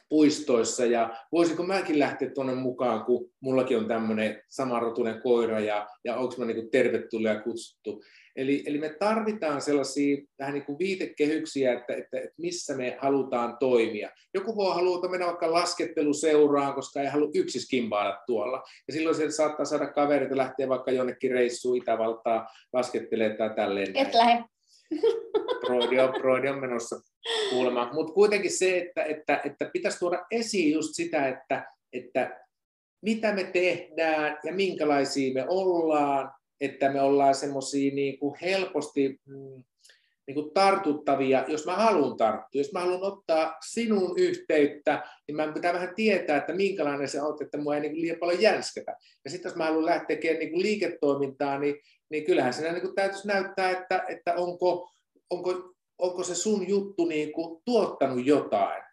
puistoissa 0.10 0.86
ja 0.86 1.18
voisinko 1.32 1.64
mäkin 1.64 2.00
lähteä 2.00 2.30
tuonne 2.30 2.56
mukaan, 2.56 3.06
kun 3.06 3.32
mullakin 3.40 3.78
on 3.78 3.88
tämmöinen 3.88 4.44
samanrotuinen 4.50 5.22
koira 5.22 5.60
ja, 5.60 5.88
ja 6.04 6.16
onko 6.16 6.36
mä 6.38 6.46
niin 6.46 6.72
tervetullut 6.72 7.28
ja 7.28 7.42
kutsuttu. 7.42 8.04
Eli, 8.38 8.64
eli 8.66 8.78
me 8.78 8.90
tarvitaan 8.90 9.62
sellaisia 9.62 10.18
vähän 10.40 10.54
niin 10.54 10.66
kuin 10.66 10.80
viitekehyksiä, 10.80 11.74
että, 11.74 11.94
että, 11.94 12.18
että 12.18 12.36
missä 12.38 12.78
me 12.78 12.98
halutaan 13.00 13.58
toimia. 13.60 14.10
Joku 14.34 14.56
voi 14.56 14.76
haluta 14.76 15.10
mennä 15.10 15.26
vaikka 15.26 15.52
lasketteluseuraan, 15.52 16.74
koska 16.74 17.02
ei 17.02 17.08
halua 17.08 17.30
yksin 17.36 17.62
skimbailla 17.62 18.18
tuolla. 18.26 18.64
Ja 18.88 18.94
silloin 18.94 19.16
se 19.16 19.32
saattaa 19.32 19.66
saada 19.66 19.88
kavereita 19.88 20.38
lähteä 20.38 20.70
vaikka 20.70 20.92
jonnekin 20.92 21.32
reissuun 21.32 21.78
Itävaltaa 21.78 22.48
laskettelemaan 22.74 23.38
tai 23.38 23.56
tälleen. 23.56 23.98
Et 23.98 24.14
lähde. 24.14 24.44
Broidi 25.66 26.00
on, 26.00 26.14
Broidi 26.22 26.48
on 26.48 26.60
menossa 26.60 26.96
kuulemma. 27.50 27.90
Mutta 27.94 28.14
kuitenkin 28.14 28.52
se, 28.52 28.78
että, 28.78 29.04
että, 29.04 29.42
että 29.46 29.70
pitäisi 29.74 30.00
tuoda 30.00 30.26
esiin 30.32 30.74
just 30.74 30.90
sitä, 30.94 31.28
että, 31.28 31.74
että 31.94 32.46
mitä 33.02 33.34
me 33.34 33.44
tehdään 33.44 34.40
ja 34.44 34.54
minkälaisia 34.54 35.34
me 35.34 35.46
ollaan, 35.48 36.32
että 36.62 36.90
me 36.90 37.02
ollaan 37.02 37.36
semmoisia 37.36 37.94
niin 37.94 38.20
kuin 38.20 38.36
helposti 38.42 39.20
mm, 39.26 39.64
niin 40.28 40.36
kuin 40.36 40.54
tartuttavia, 40.54 41.46
jos 41.48 41.66
mä 41.66 41.76
haluan 41.76 42.18
tarttua. 42.18 42.62
Jos 42.62 42.74
mä 42.74 42.80
haluan 42.80 43.04
ottaa 43.04 43.58
sinun 43.66 44.20
yhteyttä, 44.20 45.04
niin 45.28 45.36
mä 45.36 45.52
pitää 45.52 45.74
vähän 45.74 45.96
tietää, 45.96 46.38
että 46.38 46.54
minkälainen 46.54 47.08
se 47.08 47.22
on, 47.22 47.38
että 47.42 47.58
mua 47.58 47.76
ei 47.76 47.82
niin 47.82 47.92
kuin 47.92 48.02
liian 48.02 48.20
paljon 48.20 48.42
jänsketä. 48.42 48.96
Ja 49.26 49.32
sitten 49.32 49.50
jos 49.50 49.58
mä 49.58 49.66
haluan 49.66 49.86
lähteä 49.86 50.06
tekemään 50.06 50.40
niin 50.40 50.52
kuin 50.52 50.62
liiketoimintaa, 50.62 51.60
niin, 51.60 51.76
niin 52.10 52.26
kyllähän 52.26 52.54
siinä 52.54 52.72
niin 52.72 52.82
kuin 52.82 52.96
täytyisi 52.96 53.28
näyttää, 53.28 53.72
että, 53.72 54.06
että 54.08 54.36
onko, 54.36 54.92
onko, 55.30 55.74
onko 55.98 56.24
se 56.24 56.36
sun 56.36 56.68
juttu 56.68 57.06
niin 57.06 57.32
kuin 57.32 57.62
tuottanut 57.66 58.26
jotain. 58.26 58.84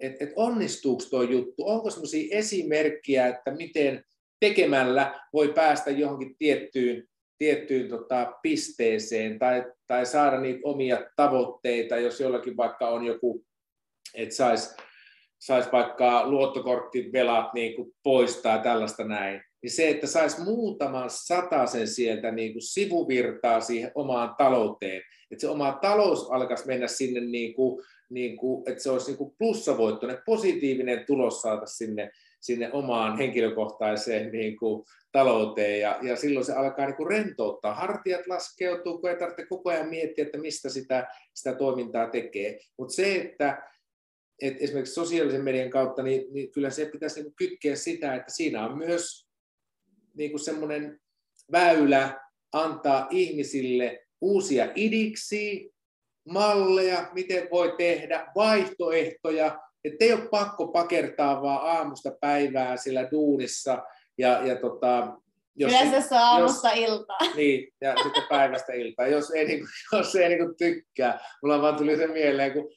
Että 0.00 0.24
et 0.24 0.32
onnistuuko 0.36 1.04
tuo 1.10 1.22
juttu, 1.22 1.68
onko 1.68 1.90
sellaisia 1.90 2.38
esimerkkiä, 2.38 3.26
että 3.26 3.50
miten 3.50 4.04
tekemällä 4.40 5.20
voi 5.32 5.52
päästä 5.52 5.90
johonkin 5.90 6.36
tiettyyn 6.38 7.09
tiettyyn 7.40 7.88
tota, 7.88 8.32
pisteeseen 8.42 9.38
tai, 9.38 9.64
tai 9.86 10.06
saada 10.06 10.40
niitä 10.40 10.60
omia 10.64 11.10
tavoitteita, 11.16 11.96
jos 11.96 12.20
jollakin 12.20 12.56
vaikka 12.56 12.88
on 12.88 13.04
joku, 13.04 13.44
että 14.14 14.34
saisi 14.34 14.76
sais 15.40 15.72
vaikka 15.72 16.30
luottokorttivelat 16.30 17.54
niin 17.54 17.92
poistaa 18.02 18.58
tällaista 18.58 19.04
näin, 19.04 19.42
niin 19.62 19.70
se, 19.70 19.88
että 19.88 20.06
saisi 20.06 20.42
muutaman 20.42 21.10
satasen 21.10 21.88
sieltä 21.88 22.30
niin 22.30 22.52
kuin 22.52 22.62
sivuvirtaa 22.62 23.60
siihen 23.60 23.92
omaan 23.94 24.34
talouteen, 24.38 25.02
että 25.30 25.40
se 25.40 25.48
oma 25.48 25.78
talous 25.82 26.30
alkaisi 26.30 26.66
mennä 26.66 26.86
sinne, 26.86 27.20
niin 27.20 27.54
kuin, 27.54 27.84
niin 28.10 28.36
kuin, 28.36 28.70
että 28.70 28.82
se 28.82 28.90
olisi 28.90 29.12
niin 29.12 29.34
plussavoittoinen, 29.38 30.22
positiivinen 30.26 31.04
tulos 31.06 31.42
saada 31.42 31.66
sinne, 31.66 32.10
sinne 32.40 32.72
omaan 32.72 33.18
henkilökohtaiseen 33.18 34.32
niin 34.32 34.56
kuin, 34.56 34.84
talouteen 35.12 35.80
ja, 35.80 35.98
ja 36.02 36.16
silloin 36.16 36.46
se 36.46 36.52
alkaa 36.52 36.86
niin 36.86 36.96
kuin 36.96 37.10
rentouttaa. 37.10 37.74
Hartiat 37.74 38.26
laskeutuu, 38.26 38.98
kun 38.98 39.10
ei 39.10 39.16
tarvitse 39.16 39.46
koko 39.46 39.70
ajan 39.70 39.88
miettiä, 39.88 40.24
että 40.24 40.38
mistä 40.38 40.68
sitä, 40.68 41.08
sitä 41.34 41.54
toimintaa 41.54 42.10
tekee. 42.10 42.58
Mutta 42.78 42.94
se, 42.94 43.16
että 43.16 43.62
et 44.42 44.56
esimerkiksi 44.60 44.94
sosiaalisen 44.94 45.44
median 45.44 45.70
kautta, 45.70 46.02
niin, 46.02 46.32
niin 46.32 46.52
kyllä 46.52 46.70
se 46.70 46.86
pitäisi 46.86 47.22
niin 47.22 47.34
kytkeä 47.36 47.76
sitä, 47.76 48.14
että 48.14 48.32
siinä 48.32 48.66
on 48.66 48.78
myös 48.78 49.28
niin 50.14 50.30
kuin 50.30 50.40
semmoinen 50.40 51.00
väylä 51.52 52.20
antaa 52.52 53.06
ihmisille 53.10 54.06
uusia 54.20 54.72
idiksi, 54.74 55.70
malleja, 56.28 57.10
miten 57.14 57.48
voi 57.50 57.74
tehdä, 57.78 58.26
vaihtoehtoja, 58.34 59.58
että 59.84 60.04
ei 60.04 60.12
ole 60.12 60.28
pakko 60.30 60.68
pakertaa 60.68 61.42
vaan 61.42 61.76
aamusta 61.76 62.10
päivää 62.20 62.76
sillä 62.76 63.10
duunissa 63.10 63.82
ja, 64.18 64.46
ja 64.46 64.56
tota, 64.56 65.16
jos, 65.56 65.72
Yleensä 65.72 66.08
se 66.08 66.14
on 66.14 66.20
aamusta 66.20 66.70
iltaa. 66.70 67.18
Niin, 67.36 67.72
ja 67.80 67.94
sitten 68.02 68.22
päivästä 68.28 68.72
iltaa, 68.72 69.06
jos 69.06 69.30
ei, 69.30 69.44
niin 69.44 69.58
kuin, 69.58 69.68
jos 69.98 70.14
ei 70.14 70.28
niin 70.28 70.38
kuin 70.38 70.56
tykkää. 70.56 71.20
Mulla 71.42 71.62
vaan 71.62 71.76
tuli 71.76 71.96
se 71.96 72.06
mieleen, 72.06 72.52
kun 72.52 72.72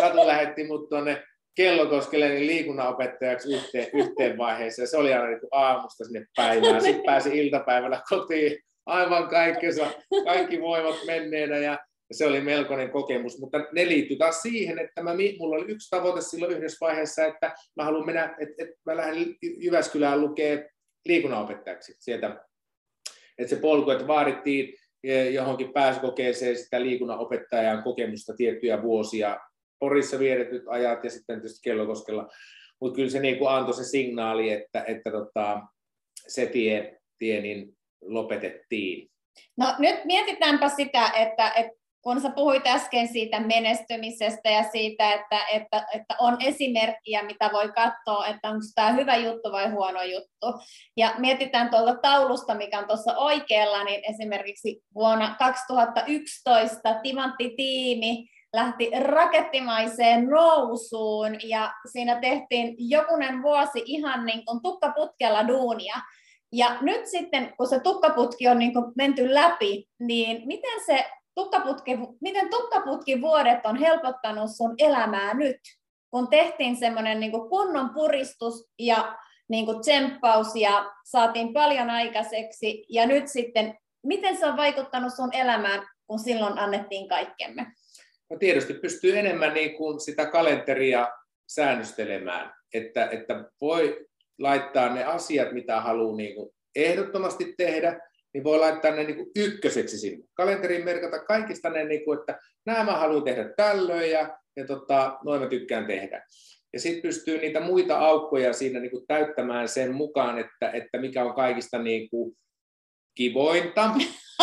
Satu 0.00 0.26
lähetti 0.26 0.66
mut 0.66 0.88
tuonne 0.88 1.22
Kellokoskelle 1.54 2.28
niin 2.28 2.46
liikunnanopettajaksi 2.46 3.54
yhteen, 3.54 3.86
yhteen 3.94 4.38
vaiheeseen. 4.38 4.88
Se 4.88 4.96
oli 4.96 5.14
aina 5.14 5.26
niin 5.26 5.40
aamusta 5.52 6.04
sinne 6.04 6.26
päivään. 6.36 6.82
Sitten 6.82 7.04
pääsi 7.06 7.38
iltapäivällä 7.38 8.00
kotiin 8.08 8.58
aivan 8.86 9.28
kaikkensa, 9.28 9.86
kaikki 10.24 10.60
voivat 10.60 10.96
menneenä 11.06 11.56
ja 11.56 11.78
se 12.12 12.26
oli 12.26 12.40
melkoinen 12.40 12.90
kokemus, 12.90 13.38
mutta 13.38 13.58
ne 13.72 13.86
liittyy 13.86 14.16
taas 14.16 14.42
siihen, 14.42 14.78
että 14.78 15.02
mä, 15.02 15.10
mulla 15.38 15.56
oli 15.56 15.72
yksi 15.72 15.90
tavoite 15.90 16.20
silloin 16.20 16.56
yhdessä 16.56 16.86
vaiheessa, 16.86 17.24
että 17.24 17.54
mä 17.76 17.84
haluan 17.84 18.06
mennä, 18.06 18.36
että, 18.40 18.54
että 18.64 18.74
mä 18.86 18.96
lähden 18.96 19.36
Jyväskylään 19.42 20.20
lukee 20.20 20.70
liikunnanopettajaksi 21.06 21.96
sieltä. 21.98 22.44
Että 23.38 23.54
se 23.54 23.60
polku, 23.60 23.90
että 23.90 24.06
vaadittiin 24.06 24.74
johonkin 25.32 25.72
pääsykokeeseen 25.72 26.56
sitä 26.56 26.82
liikunnanopettajan 26.82 27.82
kokemusta 27.82 28.34
tiettyjä 28.36 28.82
vuosia, 28.82 29.40
Porissa 29.78 30.18
viedetyt 30.18 30.62
ajat 30.66 31.04
ja 31.04 31.10
sitten 31.10 31.40
tietysti 31.40 31.60
Kellokoskella, 31.64 32.28
mutta 32.80 32.96
kyllä 32.96 33.10
se 33.10 33.20
niin 33.20 33.38
kuin 33.38 33.50
antoi 33.50 33.74
se 33.74 33.84
signaali, 33.84 34.50
että, 34.50 34.84
että 34.86 35.10
tota, 35.10 35.62
se 36.28 36.46
tie, 36.46 36.98
tie 37.18 37.40
niin 37.40 37.76
lopetettiin. 38.00 39.10
No 39.56 39.74
nyt 39.78 40.04
mietitäänpä 40.04 40.68
sitä, 40.68 41.10
että, 41.16 41.50
että 41.50 41.81
kun 42.02 42.20
sä 42.20 42.30
puhuit 42.30 42.66
äsken 42.66 43.08
siitä 43.08 43.40
menestymisestä 43.40 44.50
ja 44.50 44.62
siitä, 44.62 45.12
että, 45.12 45.46
että, 45.52 45.86
että 45.94 46.14
on 46.18 46.36
esimerkkiä, 46.40 47.22
mitä 47.22 47.50
voi 47.52 47.72
katsoa, 47.72 48.26
että 48.26 48.48
onko 48.48 48.62
tämä 48.74 48.92
hyvä 48.92 49.16
juttu 49.16 49.52
vai 49.52 49.70
huono 49.70 50.02
juttu. 50.02 50.60
Ja 50.96 51.14
mietitään 51.18 51.70
tuolta 51.70 51.94
taulusta, 52.02 52.54
mikä 52.54 52.78
on 52.78 52.86
tuossa 52.86 53.16
oikealla, 53.16 53.84
niin 53.84 54.00
esimerkiksi 54.10 54.82
vuonna 54.94 55.36
2011 55.38 56.94
Timantti-tiimi 57.02 58.26
lähti 58.52 58.90
rakettimaiseen 59.00 60.26
nousuun 60.26 61.48
ja 61.48 61.72
siinä 61.92 62.20
tehtiin 62.20 62.74
jokunen 62.78 63.42
vuosi 63.42 63.82
ihan 63.84 64.26
niin 64.26 64.44
kuin 64.44 64.62
tukkaputkella 64.62 65.48
duunia. 65.48 65.96
Ja 66.52 66.76
nyt 66.80 67.06
sitten, 67.06 67.54
kun 67.56 67.68
se 67.68 67.80
tukkaputki 67.80 68.48
on 68.48 68.58
niin 68.58 68.72
kuin 68.72 68.84
menty 68.96 69.34
läpi, 69.34 69.84
niin 70.00 70.42
miten 70.46 70.84
se 70.86 71.10
tukkaputki, 71.34 71.98
miten 72.20 72.50
tukkaputkivuodet 72.50 73.66
on 73.66 73.76
helpottanut 73.76 74.50
sun 74.56 74.74
elämää 74.78 75.34
nyt, 75.34 75.60
kun 76.10 76.28
tehtiin 76.28 76.76
semmoinen 76.76 77.20
niin 77.20 77.32
kunnon 77.32 77.90
puristus 77.90 78.70
ja 78.78 79.18
niin 79.48 79.66
kuin 79.66 79.80
tsemppaus 79.80 80.56
ja 80.56 80.92
saatiin 81.04 81.52
paljon 81.52 81.90
aikaiseksi. 81.90 82.86
Ja 82.88 83.06
nyt 83.06 83.28
sitten, 83.28 83.78
miten 84.06 84.36
se 84.36 84.46
on 84.46 84.56
vaikuttanut 84.56 85.14
sun 85.14 85.34
elämään, 85.34 85.86
kun 86.06 86.18
silloin 86.18 86.58
annettiin 86.58 87.08
kaikkemme? 87.08 87.66
No 88.30 88.38
tietysti 88.38 88.74
pystyy 88.74 89.18
enemmän 89.18 89.54
niin 89.54 89.76
kuin 89.76 90.00
sitä 90.00 90.26
kalenteria 90.26 91.08
säännöstelemään, 91.46 92.54
että, 92.74 93.08
että 93.10 93.44
voi 93.60 94.06
laittaa 94.38 94.88
ne 94.88 95.04
asiat, 95.04 95.52
mitä 95.52 95.80
haluaa 95.80 96.16
niin 96.16 96.34
kuin 96.34 96.50
ehdottomasti 96.76 97.54
tehdä, 97.56 98.00
niin 98.34 98.44
voi 98.44 98.58
laittaa 98.58 98.90
ne 98.90 99.04
niin 99.04 99.16
kuin 99.16 99.30
ykköseksi 99.36 99.98
sinne. 99.98 100.24
Kalenteriin 100.34 100.84
merkata 100.84 101.24
kaikista 101.24 101.70
ne, 101.70 101.84
niin 101.84 102.04
kuin, 102.04 102.18
että 102.18 102.38
nämä 102.66 102.84
mä 102.84 102.92
haluan 102.92 103.24
tehdä 103.24 103.48
tällöin 103.56 104.10
ja, 104.10 104.38
ja 104.56 104.66
tota, 104.66 105.18
noin 105.24 105.40
mä 105.42 105.48
tykkään 105.48 105.86
tehdä. 105.86 106.24
Ja 106.72 106.80
sitten 106.80 107.02
pystyy 107.02 107.38
niitä 107.38 107.60
muita 107.60 107.98
aukkoja 107.98 108.52
siinä 108.52 108.80
niin 108.80 108.90
kuin 108.90 109.06
täyttämään 109.06 109.68
sen 109.68 109.94
mukaan, 109.94 110.38
että, 110.38 110.70
että 110.70 110.98
mikä 110.98 111.24
on 111.24 111.34
kaikista 111.34 111.78
niin 111.78 112.10
kuin 112.10 112.36
kivointa. 113.14 113.90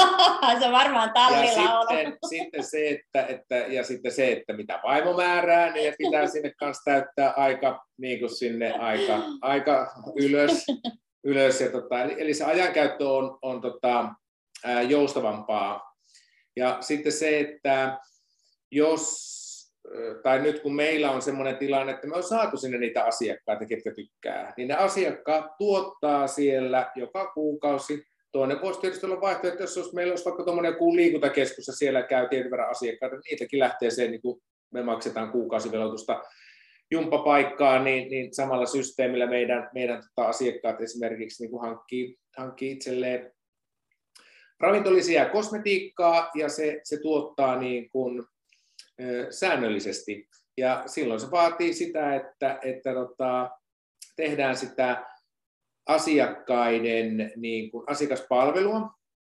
se 0.59 0.65
on 0.65 0.71
varmaan 0.71 1.11
tallilla 1.13 1.61
ja 1.61 1.85
sitten, 1.89 2.17
sitten 2.29 2.63
se, 2.63 2.89
että, 2.89 3.25
että, 3.25 3.55
ja 3.55 3.83
sitten 3.83 4.11
se, 4.11 4.31
että 4.31 4.53
mitä 4.53 4.79
vaimo 4.83 5.13
määrää, 5.13 5.73
niin 5.73 5.93
pitää 5.97 6.27
sinne 6.27 6.53
kanssa 6.59 6.91
täyttää 6.91 7.33
aika, 7.37 7.85
niin 7.97 8.19
kuin 8.19 8.37
sinne 8.37 8.71
aika, 8.71 9.23
aika 9.41 9.87
ylös 10.15 10.65
ylös. 11.23 11.61
Ja 11.61 11.71
tota, 11.71 12.03
eli, 12.03 12.15
eli 12.17 12.33
se 12.33 12.43
ajankäyttö 12.43 13.09
on, 13.09 13.37
on 13.41 13.61
tota, 13.61 14.09
ää, 14.63 14.81
joustavampaa. 14.81 15.95
Ja 16.55 16.77
sitten 16.81 17.11
se, 17.11 17.39
että 17.39 17.97
jos, 18.71 19.29
tai 20.23 20.41
nyt 20.41 20.59
kun 20.59 20.75
meillä 20.75 21.11
on 21.11 21.21
sellainen 21.21 21.57
tilanne, 21.57 21.93
että 21.93 22.07
me 22.07 22.15
on 22.15 22.23
saatu 22.23 22.57
sinne 22.57 22.77
niitä 22.77 23.03
asiakkaita, 23.03 23.65
ketkä 23.65 23.91
tykkää, 23.95 24.53
niin 24.57 24.67
ne 24.67 24.75
asiakkaat 24.75 25.45
tuottaa 25.57 26.27
siellä 26.27 26.91
joka 26.95 27.31
kuukausi 27.33 28.03
Toinen 28.31 28.61
voisi 28.61 28.79
tietysti 28.79 29.05
olla 29.05 29.21
vaihtoehto, 29.21 29.63
jos 29.63 29.93
meillä 29.93 30.11
olisi 30.11 30.25
vaikka 30.25 30.43
tuommoinen 30.43 30.71
joku 30.71 30.95
liikuntakeskus 30.95 31.67
ja 31.67 31.73
siellä 31.73 32.03
käy 32.03 32.29
tietyn 32.29 32.51
verran 32.51 32.69
asiakkaita, 32.69 33.15
niin 33.15 33.23
niitäkin 33.29 33.59
lähtee 33.59 33.89
se, 33.89 34.07
niin 34.07 34.21
kuin 34.21 34.41
me 34.71 34.83
maksetaan 34.83 35.31
kuukausivelotusta 35.31 36.23
jumpapaikkaa, 36.91 37.83
niin, 37.83 38.09
niin 38.09 38.33
samalla 38.33 38.65
systeemillä 38.65 39.27
meidän, 39.27 39.69
meidän 39.73 40.01
tota, 40.01 40.29
asiakkaat 40.29 40.81
esimerkiksi 40.81 41.43
niin 41.43 41.51
kuin 41.51 41.61
hankkii, 41.61 42.17
hankkii 42.37 42.71
itselleen 42.71 43.31
ravintolisia 44.59 45.29
kosmetiikkaa 45.29 46.31
ja 46.35 46.49
se, 46.49 46.81
se 46.83 46.99
tuottaa 47.01 47.59
niin 47.59 47.89
kuin, 47.89 48.23
ö, 49.01 49.27
säännöllisesti. 49.29 50.29
Ja 50.57 50.83
silloin 50.85 51.19
se 51.19 51.31
vaatii 51.31 51.73
sitä, 51.73 52.15
että, 52.15 52.59
että 52.63 52.93
tota, 52.93 53.49
tehdään 54.15 54.57
sitä 54.57 55.05
asiakkaiden 55.85 57.31
niin 57.35 57.71
kuin, 57.71 57.83
asiakaspalvelua, 57.87 58.79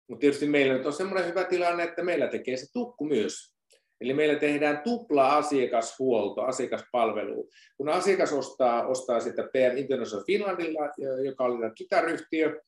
mutta 0.08 0.20
tietysti 0.20 0.46
meillä 0.46 0.74
nyt 0.74 0.86
on 0.86 0.92
semmoinen 0.92 1.28
hyvä 1.28 1.44
tilanne, 1.44 1.82
että 1.82 2.02
meillä 2.02 2.28
tekee 2.28 2.56
se 2.56 2.66
tukku 2.72 3.04
myös. 3.04 3.54
Eli 4.00 4.14
meillä 4.14 4.38
tehdään 4.38 4.80
tupla 4.84 5.36
asiakashuolto, 5.36 6.42
asiakaspalvelu. 6.42 7.48
Kun 7.76 7.88
asiakas 7.88 8.32
ostaa, 8.32 8.86
ostaa 8.86 9.20
sitä 9.20 9.42
PM 9.42 9.76
International 9.76 10.24
Finlandilla, 10.24 10.80
joka 11.24 11.44
oli 11.44 11.70
tytäryhtiö, 11.78 12.60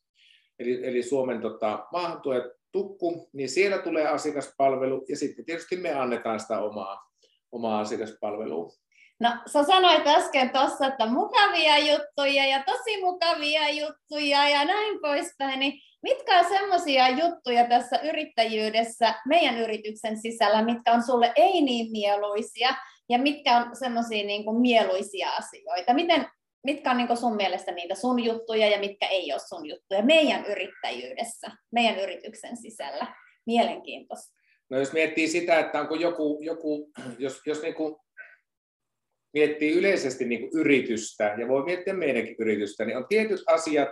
eli, 0.59 0.87
eli 0.87 1.03
Suomen 1.03 1.41
tota, 1.41 1.87
maahantuojat 1.93 2.45
tukku, 2.73 3.29
niin 3.33 3.49
siellä 3.49 3.79
tulee 3.79 4.09
asiakaspalvelu 4.09 5.05
ja 5.09 5.17
sitten 5.17 5.45
tietysti 5.45 5.77
me 5.77 5.93
annetaan 5.93 6.41
sitä 6.41 6.61
omaa, 6.61 7.11
omaa 7.53 7.81
asiakaspalvelua. 7.81 8.73
No 9.21 9.31
sä 9.47 9.65
sanoit 9.65 10.07
äsken 10.07 10.51
tuossa, 10.51 10.87
että 10.87 11.07
mukavia 11.07 11.79
juttuja 11.79 12.47
ja 12.47 12.63
tosi 12.67 13.01
mukavia 13.01 13.71
juttuja 13.71 14.49
ja 14.49 14.65
näin 14.65 15.01
poispäin, 15.01 15.61
niin 15.61 15.73
mitkä 16.03 16.39
on 16.39 16.45
semmoisia 16.45 17.09
juttuja 17.09 17.69
tässä 17.69 18.01
yrittäjyydessä 18.03 19.15
meidän 19.29 19.59
yrityksen 19.59 20.17
sisällä, 20.17 20.65
mitkä 20.65 20.93
on 20.93 21.03
sulle 21.03 21.33
ei 21.37 21.61
niin 21.61 21.93
mieluisia 21.93 22.69
ja 23.09 23.19
mitkä 23.19 23.57
on 23.57 23.77
semmoisia 23.77 24.27
niin 24.27 24.61
mieluisia 24.61 25.31
asioita? 25.31 25.95
Miten, 25.95 26.27
mitkä 26.65 26.91
on 26.91 26.97
niin 26.97 27.07
kuin 27.07 27.17
sun 27.17 27.37
mielestä 27.37 27.73
niitä 27.73 27.95
sun 27.95 28.25
juttuja 28.25 28.69
ja 28.69 28.79
mitkä 28.79 29.07
ei 29.07 29.33
ole 29.33 29.41
sun 29.49 29.67
juttuja 29.67 30.03
meidän 30.03 30.47
yrittäjyydessä, 30.47 31.51
meidän 31.73 32.01
yrityksen 32.01 32.57
sisällä? 32.57 33.07
Mielenkiintoista. 33.47 34.35
No 34.71 34.79
jos 34.79 34.93
miettii 34.93 35.29
sitä, 35.29 35.59
että 35.59 35.81
onko 35.81 35.95
joku, 35.95 36.39
joku 36.41 36.91
jos, 37.19 37.41
jos 37.47 37.63
niin 37.63 37.75
kuin 37.75 37.97
miettii 39.35 39.73
yleisesti 39.73 40.25
niin 40.25 40.41
kuin 40.41 40.61
yritystä, 40.61 41.35
ja 41.39 41.49
voi 41.49 41.65
miettiä 41.65 41.95
meidänkin 41.95 42.37
yritystä, 42.39 42.85
niin 42.85 42.97
on 42.97 43.07
tietyt 43.09 43.41
asiat, 43.47 43.89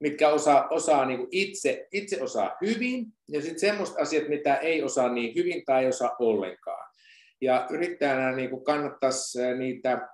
mitkä 0.00 0.28
osaa, 0.28 0.68
osaa 0.68 1.04
niin 1.04 1.18
kuin 1.18 1.28
itse, 1.30 1.88
itse 1.92 2.22
osaa 2.22 2.56
hyvin, 2.60 3.06
ja 3.28 3.40
sitten 3.40 3.58
semmoista 3.58 4.02
asiat, 4.02 4.28
mitä 4.28 4.56
ei 4.56 4.82
osaa 4.82 5.12
niin 5.12 5.34
hyvin 5.34 5.64
tai 5.64 5.82
ei 5.82 5.88
osaa 5.88 6.16
ollenkaan. 6.18 6.90
Ja 7.40 7.66
yrittäjänä 7.70 8.36
niin 8.36 8.50
kuin 8.50 8.64
kannattaisi 8.64 9.38
niitä 9.58 10.08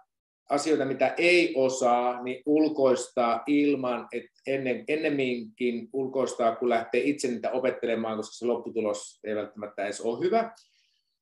asioita, 0.51 0.85
mitä 0.85 1.15
ei 1.17 1.55
osaa, 1.57 2.23
niin 2.23 2.43
ulkoistaa 2.47 3.43
ilman, 3.47 4.09
että 4.13 4.41
ennen, 4.47 4.85
ennemminkin 4.89 5.89
ulkoistaa, 5.93 6.57
kun 6.57 6.69
lähtee 6.69 7.01
itse 7.01 7.29
niitä 7.29 7.51
opettelemaan, 7.51 8.17
koska 8.17 8.33
se 8.33 8.47
lopputulos 8.47 9.21
ei 9.25 9.37
välttämättä 9.37 9.85
edes 9.85 10.01
ole 10.01 10.25
hyvä 10.25 10.51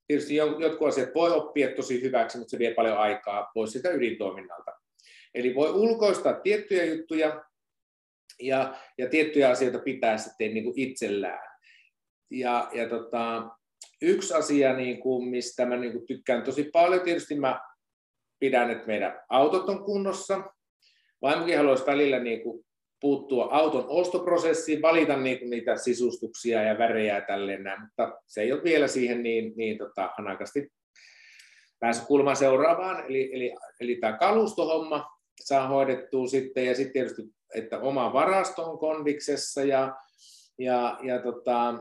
tietysti 0.08 0.36
jotkut 0.36 0.88
asiat 0.88 1.14
voi 1.14 1.30
oppia 1.30 1.74
tosi 1.74 2.02
hyväksi, 2.02 2.38
mutta 2.38 2.50
se 2.50 2.58
vie 2.58 2.74
paljon 2.74 2.98
aikaa 2.98 3.50
pois 3.54 3.72
sitä 3.72 3.90
ydintoiminnalta. 3.90 4.72
Eli 5.34 5.54
voi 5.54 5.70
ulkoistaa 5.70 6.34
tiettyjä 6.34 6.84
juttuja 6.84 7.44
ja, 8.42 8.74
ja 8.98 9.08
tiettyjä 9.08 9.50
asioita 9.50 9.78
pitää 9.78 10.18
sitten 10.18 10.54
niin 10.54 10.64
kuin 10.64 10.78
itsellään. 10.78 11.48
Ja, 12.30 12.70
ja 12.72 12.88
tota, 12.88 13.48
yksi 14.02 14.34
asia, 14.34 14.72
niin 14.72 15.00
kuin, 15.00 15.28
mistä 15.28 15.66
mä 15.66 15.76
niin 15.76 15.92
kuin 15.92 16.06
tykkään 16.06 16.42
tosi 16.42 16.64
paljon, 16.72 17.00
tietysti 17.00 17.34
mä 17.34 17.60
pidän, 18.38 18.70
että 18.70 18.86
meidän 18.86 19.20
autot 19.28 19.68
on 19.68 19.84
kunnossa. 19.84 20.42
Vaimokin 21.22 21.56
haluaisi 21.56 21.86
välillä 21.86 22.18
niin 22.18 22.42
kuin 22.42 22.64
puuttua 23.00 23.48
auton 23.50 23.84
ostoprosessiin, 23.88 24.82
valita 24.82 25.16
niitä, 25.16 25.44
niitä 25.44 25.76
sisustuksia 25.76 26.62
ja 26.62 26.78
värejä 26.78 27.14
ja 27.14 27.24
tälleen 27.26 27.64
mutta 27.80 28.20
se 28.26 28.40
ei 28.40 28.52
ole 28.52 28.64
vielä 28.64 28.88
siihen 28.88 29.22
niin, 29.22 29.52
niin 29.56 29.78
tota, 29.78 30.10
hanakasti 30.16 30.68
päässyt 31.80 32.06
kulmaan 32.06 32.36
seuraavaan, 32.36 33.04
eli, 33.08 33.30
eli, 33.34 33.54
eli 33.80 33.96
tämä 33.96 34.18
kalustohomma 34.18 35.10
saa 35.40 35.68
hoidettua 35.68 36.26
sitten, 36.26 36.66
ja 36.66 36.74
sitten 36.74 36.92
tietysti 36.92 37.22
että 37.54 37.78
oma 37.78 38.12
varasto 38.12 38.70
on 38.70 38.78
kondiksessa 38.78 39.64
ja, 39.64 39.96
ja, 40.58 40.98
ja 41.02 41.22
tota, 41.22 41.74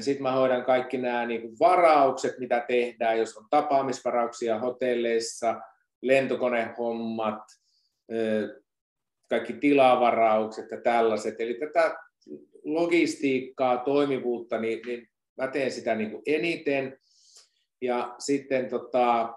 sitten 0.00 0.22
mä 0.22 0.32
hoidan 0.32 0.64
kaikki 0.64 0.98
nämä 0.98 1.26
niin 1.26 1.40
kuin 1.40 1.58
varaukset, 1.60 2.38
mitä 2.38 2.64
tehdään, 2.68 3.18
jos 3.18 3.36
on 3.36 3.46
tapaamisvarauksia 3.50 4.58
hotelleissa, 4.58 5.60
lentokonehommat, 6.02 7.42
kaikki 9.28 9.52
tilavaraukset 9.52 10.70
ja 10.70 10.80
tällaiset. 10.80 11.40
Eli 11.40 11.54
tätä 11.54 11.96
logistiikkaa, 12.64 13.78
toimivuutta, 13.78 14.58
niin, 14.58 14.80
niin 14.86 15.08
mä 15.36 15.48
teen 15.48 15.70
sitä 15.70 15.94
niin 15.94 16.10
kuin 16.10 16.22
eniten. 16.26 16.98
Ja 17.80 18.14
sitten 18.18 18.68
tota, 18.68 19.34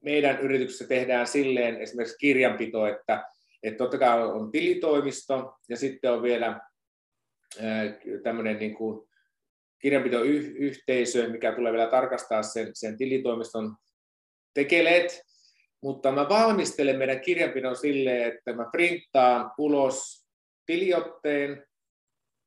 meidän 0.00 0.40
yrityksessä 0.40 0.86
tehdään 0.86 1.26
silleen 1.26 1.76
esimerkiksi 1.76 2.18
kirjanpito, 2.18 2.86
että, 2.86 3.24
että 3.64 3.78
totta 3.78 3.98
kai 3.98 4.22
on 4.22 4.50
tilitoimisto 4.50 5.54
ja 5.68 5.76
sitten 5.76 6.12
on 6.12 6.22
vielä 6.22 6.60
tämmöinen 8.22 8.58
niin 8.58 8.74
kuin 8.74 9.08
kirjanpitoyhteisö, 9.78 11.28
mikä 11.28 11.52
tulee 11.52 11.72
vielä 11.72 11.90
tarkastaa 11.90 12.42
sen, 12.42 12.70
sen 12.74 12.96
tilitoimiston 12.96 13.76
tekeleet, 14.54 15.22
mutta 15.82 16.12
mä 16.12 16.28
valmistelen 16.28 16.98
meidän 16.98 17.20
kirjanpidon 17.20 17.76
silleen, 17.76 18.32
että 18.32 18.52
mä 18.52 18.66
printtaan 18.72 19.50
ulos 19.58 20.26
tiliotteen 20.66 21.66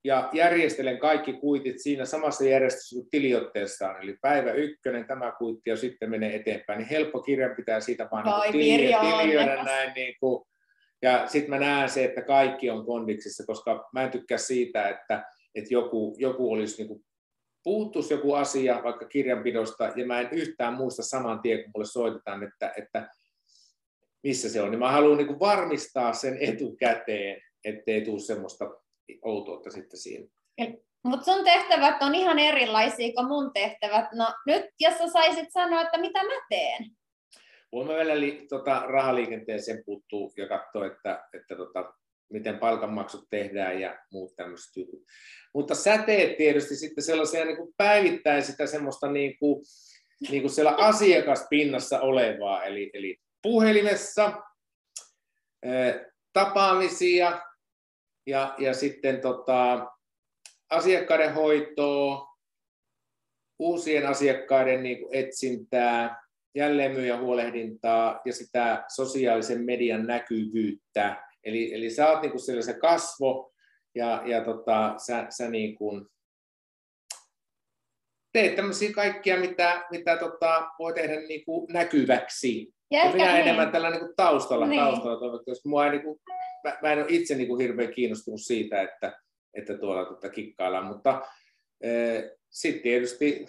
ja 0.04 0.30
järjestelen 0.34 1.00
kaikki 1.00 1.34
kuitit 1.34 1.76
siinä 1.82 2.06
samassa 2.06 2.44
järjestyksessä 2.44 2.96
kuin 2.96 3.10
tiliotteessa 3.10 3.90
on. 3.90 4.02
Eli 4.02 4.18
päivä 4.22 4.52
ykkönen 4.52 5.08
tämä 5.08 5.34
kuitti 5.38 5.70
ja 5.70 5.78
sitten 5.78 6.10
menee 6.10 6.36
eteenpäin. 6.36 6.78
Niin 6.78 6.90
helppo 6.90 7.22
kirjanpitää 7.22 7.80
siitä 7.80 8.08
vaan 8.12 8.52
niin 8.52 8.52
tilioida 8.52 9.64
näin 9.64 9.94
niin 9.94 10.16
kuin, 10.20 10.48
ja 11.02 11.28
sitten 11.28 11.50
mä 11.50 11.60
näen 11.60 11.90
se, 11.90 12.06
että 12.06 12.22
kaikki 12.22 12.70
on 12.70 12.86
kondiksissa, 12.86 13.46
koska 13.46 13.90
mä 13.94 14.04
en 14.04 14.12
tykkää 14.12 14.38
siitä, 14.38 14.90
että, 14.90 15.26
että 15.56 15.74
joku, 15.74 16.16
joku 16.18 16.52
olisi 16.52 16.78
niin 16.78 16.88
kuin 16.88 17.06
puuttuisi 17.64 18.14
joku 18.14 18.34
asia 18.34 18.82
vaikka 18.84 19.06
kirjanpidosta, 19.06 19.92
ja 19.96 20.06
mä 20.06 20.20
en 20.20 20.30
yhtään 20.32 20.74
muista 20.74 21.04
saman 21.04 21.42
tien, 21.42 21.64
kun 21.64 21.72
mulle 21.76 21.86
soitetaan, 21.86 22.44
että, 22.44 22.74
että 22.78 23.10
missä 24.24 24.50
se 24.50 24.62
on, 24.62 24.72
niin 24.72 24.80
mä 24.80 24.92
haluan 24.92 25.18
niin 25.18 25.28
kuin 25.28 25.40
varmistaa 25.40 26.14
sen 26.14 26.38
etukäteen, 26.42 27.42
ettei 27.66 28.02
tule 28.02 28.20
semmoista 28.20 28.66
outoutta 29.22 29.70
sitten 29.72 30.00
siinä. 30.00 30.28
Mutta 31.04 31.34
sun 31.34 31.44
tehtävät 31.44 32.02
on 32.02 32.16
ihan 32.16 32.40
erilaisia 32.40 33.14
kuin 33.14 33.28
mun 33.28 33.54
tehtävät. 33.54 34.06
No 34.14 34.34
nyt, 34.46 34.66
jos 34.80 34.98
sä 34.98 35.08
saisit 35.08 35.52
sanoa, 35.52 35.82
että 35.82 35.98
mitä 35.98 36.24
mä 36.24 36.46
teen? 36.50 36.97
Voimme 37.72 37.96
vielä 37.96 38.20
li, 38.20 38.46
tota, 38.50 38.84
rahaliikenteeseen 38.88 39.84
puuttuu 39.86 40.34
ja 40.38 40.48
katsoa, 40.48 40.86
että, 40.86 41.28
että 41.34 41.56
tota, 41.56 41.94
miten 42.30 42.60
palkanmaksut 42.60 43.28
tehdään 43.30 43.82
ja 43.82 44.00
muut 44.12 44.36
tämmöiset 44.36 44.76
jutut. 44.76 45.02
Mutta 45.54 45.76
sä 45.76 45.98
teet 45.98 46.38
tietysti 46.38 46.76
sitten 46.76 47.04
sellaisia 47.04 47.46
niin 47.46 47.58
kuin 47.58 47.74
päivittäin 47.78 48.44
sitä 48.44 48.68
semmoista 48.68 49.12
niin 49.12 49.40
kuin, 49.40 49.66
niin 50.30 50.42
kuin 50.42 50.52
siellä 50.52 50.76
asiakaspinnassa 50.76 52.00
olevaa, 52.00 52.64
eli, 52.64 52.90
eli 52.94 53.18
puhelimessa, 53.42 54.34
tapaamisia 56.34 57.42
ja, 58.26 58.56
ja 58.58 58.74
sitten 58.74 59.22
tota, 59.22 59.88
asiakkaiden 60.70 61.34
hoitoa, 61.34 62.28
uusien 63.60 64.08
asiakkaiden 64.08 64.84
niin 64.84 65.00
kuin 65.00 65.16
etsintää, 65.16 66.27
jälleenmyyjän 66.56 67.22
huolehdintaa 67.22 68.22
ja 68.26 68.34
sitä 68.34 68.86
sosiaalisen 68.96 69.66
median 69.66 70.08
näkyvyyttä. 70.08 71.24
Eli, 71.44 71.74
eli 71.74 71.90
sä 71.90 72.10
oot 72.10 72.22
niin 72.22 72.32
kuin 72.32 72.64
se 72.64 72.74
kasvo 72.74 73.54
ja, 73.96 74.22
ja 74.26 74.44
tota, 74.44 74.94
sä, 74.98 75.26
sä 75.30 75.50
niin 75.50 75.76
kuin 75.76 76.06
teet 78.34 78.56
tämmöisiä 78.56 78.92
kaikkia, 78.92 79.40
mitä, 79.40 79.86
mitä 79.92 80.18
tota, 80.18 80.70
voi 80.80 80.94
tehdä 80.94 81.20
niin 81.20 81.46
kuin 81.46 81.74
näkyväksi. 81.74 82.74
Ja, 82.92 83.06
ja 83.06 83.12
minä 83.12 83.34
niin. 83.34 83.42
enemmän 83.42 83.72
tällä 83.72 83.90
niin 83.90 84.00
kuin 84.00 84.14
taustalla, 84.16 84.68
niin. 84.68 84.82
taustalla 84.82 85.44
koska 85.44 85.70
mua 85.70 85.86
ei, 85.86 85.92
niin 85.92 86.04
kuin, 86.04 86.20
mä, 86.64 86.78
mä 86.82 86.94
en 86.94 87.00
ole 87.00 87.06
itse 87.10 87.36
niin 87.36 87.48
kuin 87.48 87.62
hirveän 87.62 87.94
kiinnostunut 87.94 88.42
siitä, 88.42 88.82
että, 88.82 89.22
että 89.54 89.78
tuolla 89.78 90.06
tota, 90.06 90.30
kikkaillaan, 90.30 90.86
mutta 90.86 91.22
e, 91.82 91.90
sitten 92.50 92.84
tietysti 92.84 93.46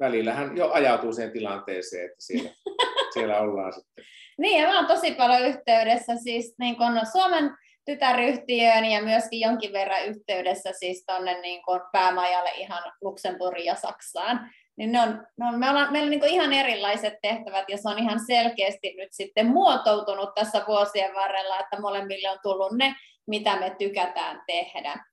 välillähän 0.00 0.56
jo 0.56 0.70
ajautuu 0.72 1.12
siihen 1.12 1.32
tilanteeseen, 1.32 2.04
että 2.04 2.16
siellä, 2.18 2.50
siellä 3.14 3.40
ollaan 3.40 3.72
sitten. 3.72 4.04
Niin, 4.38 4.62
ja 4.62 4.68
mä 4.68 4.76
oon 4.76 4.86
tosi 4.86 5.14
paljon 5.14 5.42
yhteydessä 5.42 6.16
siis 6.16 6.54
niin 6.58 6.76
kun 6.76 7.00
Suomen 7.12 7.50
tytäryhtiöön 7.86 8.84
ja 8.84 9.02
myöskin 9.02 9.40
jonkin 9.40 9.72
verran 9.72 10.04
yhteydessä 10.04 10.72
siis 10.72 11.04
tuonne 11.06 11.40
niin 11.40 11.62
päämajalle 11.92 12.50
ihan 12.56 12.92
Luxemburgin 13.02 13.64
ja 13.64 13.74
Saksaan. 13.74 14.50
Niin 14.76 14.92
ne 14.92 15.00
on, 15.00 15.26
ne 15.38 15.46
on, 15.46 15.58
me 15.58 15.70
ollaan, 15.70 15.92
meillä 15.92 16.06
on 16.06 16.10
niin 16.10 16.34
ihan 16.34 16.52
erilaiset 16.52 17.14
tehtävät 17.22 17.64
ja 17.68 17.76
se 17.76 17.88
on 17.88 17.98
ihan 17.98 18.20
selkeästi 18.26 18.94
nyt 18.96 19.08
sitten 19.10 19.46
muotoutunut 19.46 20.34
tässä 20.34 20.62
vuosien 20.66 21.14
varrella, 21.14 21.60
että 21.60 21.80
molemmille 21.80 22.30
on 22.30 22.38
tullut 22.42 22.72
ne, 22.72 22.94
mitä 23.26 23.56
me 23.60 23.76
tykätään 23.78 24.42
tehdä. 24.46 25.04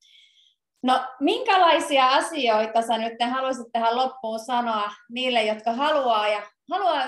No, 0.84 1.06
minkälaisia 1.20 2.08
asioita 2.08 2.82
sä 2.82 2.98
nyt 2.98 3.14
haluaisit 3.32 3.68
tähän 3.72 3.96
loppuun 3.96 4.40
sanoa 4.40 4.92
niille, 5.12 5.44
jotka 5.44 5.74
haluaa 5.74 6.28
ja 6.28 6.42
haluaa 6.72 7.08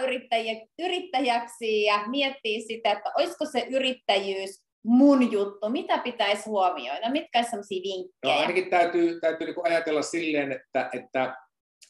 yrittäjäksi 0.79 1.83
ja 1.83 2.03
miettii 2.07 2.61
sitä, 2.61 2.91
että 2.91 3.11
olisiko 3.17 3.45
se 3.45 3.67
yrittäjyys 3.69 4.65
mun 4.85 5.31
juttu, 5.31 5.69
mitä 5.69 5.97
pitäisi 5.97 6.49
huomioida, 6.49 7.11
mitkä 7.11 7.39
olisi 7.39 7.49
sellaisia 7.49 7.81
vinkkejä? 7.83 8.33
No 8.35 8.39
ainakin 8.39 8.69
täytyy, 8.69 9.19
täytyy 9.19 9.47
niin 9.47 9.67
ajatella 9.67 10.01
silleen, 10.01 10.51
että, 10.51 10.89
että 10.93 11.35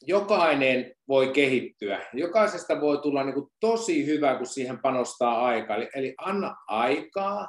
jokainen 0.02 0.96
voi 1.08 1.28
kehittyä. 1.28 2.00
Jokaisesta 2.14 2.82
voi 2.82 2.98
tulla 2.98 3.24
niin 3.24 3.34
kuin 3.34 3.48
tosi 3.60 4.06
hyvä, 4.06 4.36
kun 4.36 4.46
siihen 4.46 4.80
panostaa 4.82 5.46
aikaa. 5.46 5.78
Eli, 5.78 5.90
eli 5.96 6.14
anna 6.18 6.56
aikaa, 6.68 7.48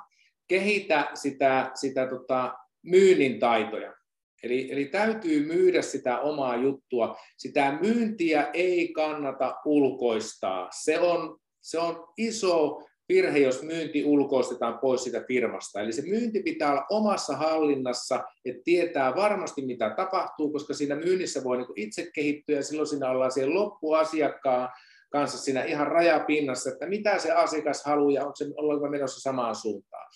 kehitä 0.49 1.11
sitä, 1.15 1.71
sitä 1.75 2.07
tota, 2.07 2.55
myynnin 2.83 3.39
taitoja. 3.39 3.96
Eli, 4.43 4.73
eli 4.73 4.85
täytyy 4.85 5.47
myydä 5.47 5.83
sitä 5.83 6.21
omaa 6.21 6.57
juttua. 6.57 7.17
Sitä 7.37 7.79
myyntiä 7.81 8.51
ei 8.53 8.93
kannata 8.93 9.55
ulkoistaa. 9.65 10.69
Se 10.73 10.99
on, 10.99 11.39
se 11.61 11.79
on 11.79 12.09
iso 12.17 12.81
virhe, 13.09 13.39
jos 13.39 13.63
myynti 13.63 14.05
ulkoistetaan 14.05 14.79
pois 14.79 15.05
sitä 15.05 15.25
firmasta. 15.29 15.81
Eli 15.81 15.93
se 15.93 16.03
myynti 16.03 16.43
pitää 16.43 16.73
olla 16.73 16.87
omassa 16.91 17.37
hallinnassa, 17.37 18.25
että 18.45 18.63
tietää 18.65 19.15
varmasti 19.15 19.67
mitä 19.67 19.95
tapahtuu, 19.97 20.53
koska 20.53 20.75
siinä 20.75 20.95
myynnissä 20.95 21.45
voi 21.45 21.57
niin 21.57 21.67
itse 21.77 22.11
kehittyä 22.15 22.57
ja 22.57 22.63
silloin 22.63 22.87
siinä 22.87 23.11
ollaan 23.11 23.33
siellä 23.33 23.55
loppuasiakkaan 23.55 24.69
kanssa 25.11 25.39
siinä 25.39 25.65
ihan 25.65 25.87
rajapinnassa, 25.87 26.71
että 26.71 26.87
mitä 26.87 27.19
se 27.19 27.33
asiakas 27.33 27.83
haluaa 27.85 28.13
ja 28.13 28.23
onko 28.23 28.37
se 28.37 28.47
ollaanko 28.57 28.89
menossa 28.89 29.21
samaan 29.21 29.55
suuntaan. 29.55 30.09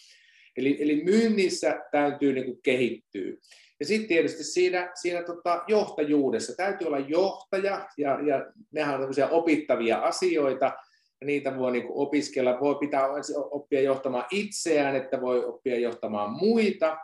Eli, 0.56 0.76
eli 0.80 1.04
myynnissä 1.04 1.80
täytyy 1.92 2.32
niin 2.32 2.62
kehittyä. 2.62 3.32
Ja 3.80 3.86
sitten 3.86 4.08
tietysti 4.08 4.44
siinä, 4.44 4.90
siinä 4.94 5.22
tota 5.22 5.64
johtajuudessa. 5.68 6.56
Täytyy 6.56 6.86
olla 6.86 6.98
johtaja, 6.98 7.88
ja, 7.98 8.18
ja 8.26 8.46
nehän 8.72 8.94
on 8.94 9.00
tämmöisiä 9.00 9.28
opittavia 9.28 9.98
asioita, 9.98 10.72
ja 11.20 11.26
niitä 11.26 11.58
voi 11.58 11.72
niin 11.72 11.86
opiskella, 11.88 12.60
voi 12.60 12.74
pitää 12.74 13.08
oppia 13.50 13.80
johtamaan 13.80 14.24
itseään, 14.30 14.96
että 14.96 15.20
voi 15.20 15.44
oppia 15.44 15.78
johtamaan 15.78 16.30
muita, 16.30 16.96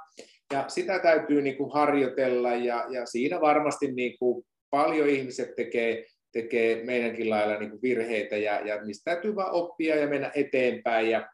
ja 0.53 0.65
sitä 0.69 0.99
täytyy 0.99 1.43
niin 1.43 1.57
kuin 1.57 1.73
harjoitella, 1.73 2.55
ja, 2.55 2.87
ja 2.89 3.07
siinä 3.07 3.41
varmasti 3.41 3.93
niin 3.93 4.19
kuin 4.19 4.45
paljon 4.71 5.09
ihmiset 5.09 5.55
tekee, 5.57 6.07
tekee 6.33 6.85
meidänkin 6.85 7.31
lailla 7.31 7.59
niin 7.59 7.71
kuin 7.71 7.83
virheitä, 7.83 8.37
ja, 8.37 8.61
ja 8.61 8.85
mistä 8.85 9.11
täytyy 9.11 9.35
vaan 9.35 9.53
oppia 9.53 9.97
ja 9.97 10.07
mennä 10.07 10.31
eteenpäin, 10.35 11.11
ja, 11.11 11.29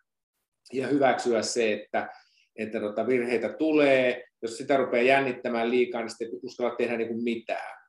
ja 0.73 0.87
hyväksyä 0.87 1.43
se, 1.43 1.73
että, 1.73 2.09
että 2.57 2.81
tota 2.81 3.07
virheitä 3.07 3.49
tulee, 3.49 4.25
jos 4.43 4.57
sitä 4.57 4.77
rupeaa 4.77 5.03
jännittämään 5.03 5.71
liikaa, 5.71 6.01
niin 6.01 6.11
sitten 6.11 6.29
ei 6.29 6.41
uskalla 6.43 6.77
tehdä 6.77 6.97
niin 6.97 7.09
kuin 7.09 7.25
mitään 7.25 7.83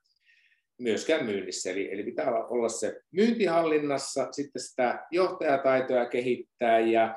myöskään 0.81 1.25
myynnissä. 1.25 1.71
Eli, 1.71 1.93
eli 1.93 2.03
pitää 2.03 2.45
olla 2.45 2.69
se 2.69 3.01
myyntihallinnassa, 3.11 4.27
sitten 4.31 4.61
sitä 4.61 5.05
johtajataitoja 5.11 6.05
kehittää 6.05 6.79
ja, 6.79 7.15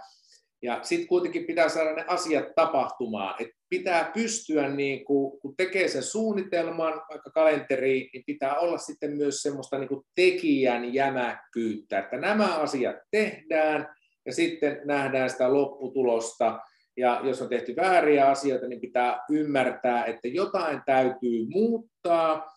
ja 0.62 0.78
sitten 0.82 1.08
kuitenkin 1.08 1.44
pitää 1.44 1.68
saada 1.68 1.92
ne 1.92 2.04
asiat 2.08 2.44
tapahtumaan. 2.56 3.34
Et 3.42 3.48
pitää 3.68 4.10
pystyä, 4.14 4.68
niin 4.68 5.04
kuin, 5.04 5.40
kun 5.40 5.54
tekee 5.56 5.88
sen 5.88 6.02
suunnitelman, 6.02 7.02
vaikka 7.10 7.30
kalenteriin, 7.30 8.10
niin 8.12 8.24
pitää 8.26 8.58
olla 8.58 8.78
sitten 8.78 9.16
myös 9.16 9.42
semmoista 9.42 9.78
niin 9.78 9.88
kuin 9.88 10.04
tekijän 10.14 10.94
jämäkkyyttä, 10.94 11.98
että 11.98 12.16
nämä 12.16 12.58
asiat 12.58 12.96
tehdään 13.10 13.96
ja 14.26 14.32
sitten 14.32 14.80
nähdään 14.84 15.30
sitä 15.30 15.52
lopputulosta 15.52 16.58
ja 16.96 17.20
jos 17.24 17.42
on 17.42 17.48
tehty 17.48 17.76
vääriä 17.76 18.26
asioita, 18.26 18.68
niin 18.68 18.80
pitää 18.80 19.24
ymmärtää, 19.30 20.04
että 20.04 20.28
jotain 20.28 20.80
täytyy 20.86 21.46
muuttaa, 21.48 22.56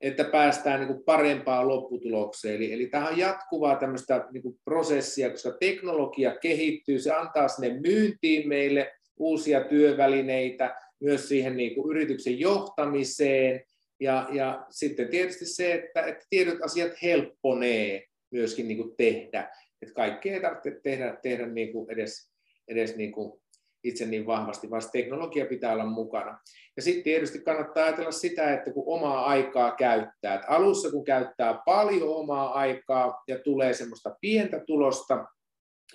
että 0.00 0.24
päästään 0.24 0.80
niin 0.80 0.88
kuin 0.88 1.04
parempaan 1.04 1.68
lopputulokseen. 1.68 2.56
Eli, 2.56 2.72
eli 2.72 2.86
tämä 2.86 3.08
on 3.08 3.18
jatkuvaa 3.18 3.76
tämmöistä 3.76 4.28
niin 4.32 4.42
kuin 4.42 4.58
prosessia, 4.64 5.30
koska 5.30 5.50
teknologia 5.60 6.38
kehittyy, 6.38 6.98
se 6.98 7.12
antaa 7.12 7.48
sinne 7.48 7.80
myyntiin 7.80 8.48
meille 8.48 8.92
uusia 9.16 9.64
työvälineitä 9.64 10.76
myös 11.00 11.28
siihen 11.28 11.56
niin 11.56 11.74
kuin 11.74 11.90
yrityksen 11.90 12.40
johtamiseen. 12.40 13.64
Ja, 14.00 14.28
ja 14.32 14.66
sitten 14.70 15.08
tietysti 15.08 15.46
se, 15.46 15.72
että, 15.74 16.02
että 16.02 16.24
tietyt 16.30 16.62
asiat 16.62 16.92
helpponee 17.02 18.04
myöskin 18.30 18.68
niin 18.68 18.78
kuin 18.78 18.96
tehdä. 18.96 19.50
Että 19.82 19.94
kaikkea 19.94 20.34
ei 20.34 20.40
tarvitse 20.40 20.80
tehdä, 20.82 21.18
tehdä 21.22 21.46
niin 21.46 21.72
kuin 21.72 21.90
edes, 21.90 22.32
edes 22.68 22.96
niin 22.96 23.12
kuin 23.12 23.40
itse 23.84 24.06
niin 24.06 24.26
vahvasti, 24.26 24.70
vaan 24.70 24.82
teknologia 24.92 25.46
pitää 25.46 25.72
olla 25.72 25.86
mukana. 25.86 26.38
Ja 26.76 26.82
sitten 26.82 27.04
tietysti 27.04 27.40
kannattaa 27.40 27.84
ajatella 27.84 28.12
sitä, 28.12 28.54
että 28.54 28.72
kun 28.72 28.84
omaa 28.86 29.26
aikaa 29.26 29.72
käyttää, 29.72 30.34
että 30.34 30.48
alussa 30.48 30.90
kun 30.90 31.04
käyttää 31.04 31.62
paljon 31.66 32.16
omaa 32.16 32.52
aikaa 32.52 33.22
ja 33.28 33.38
tulee 33.38 33.74
semmoista 33.74 34.16
pientä 34.20 34.60
tulosta, 34.66 35.26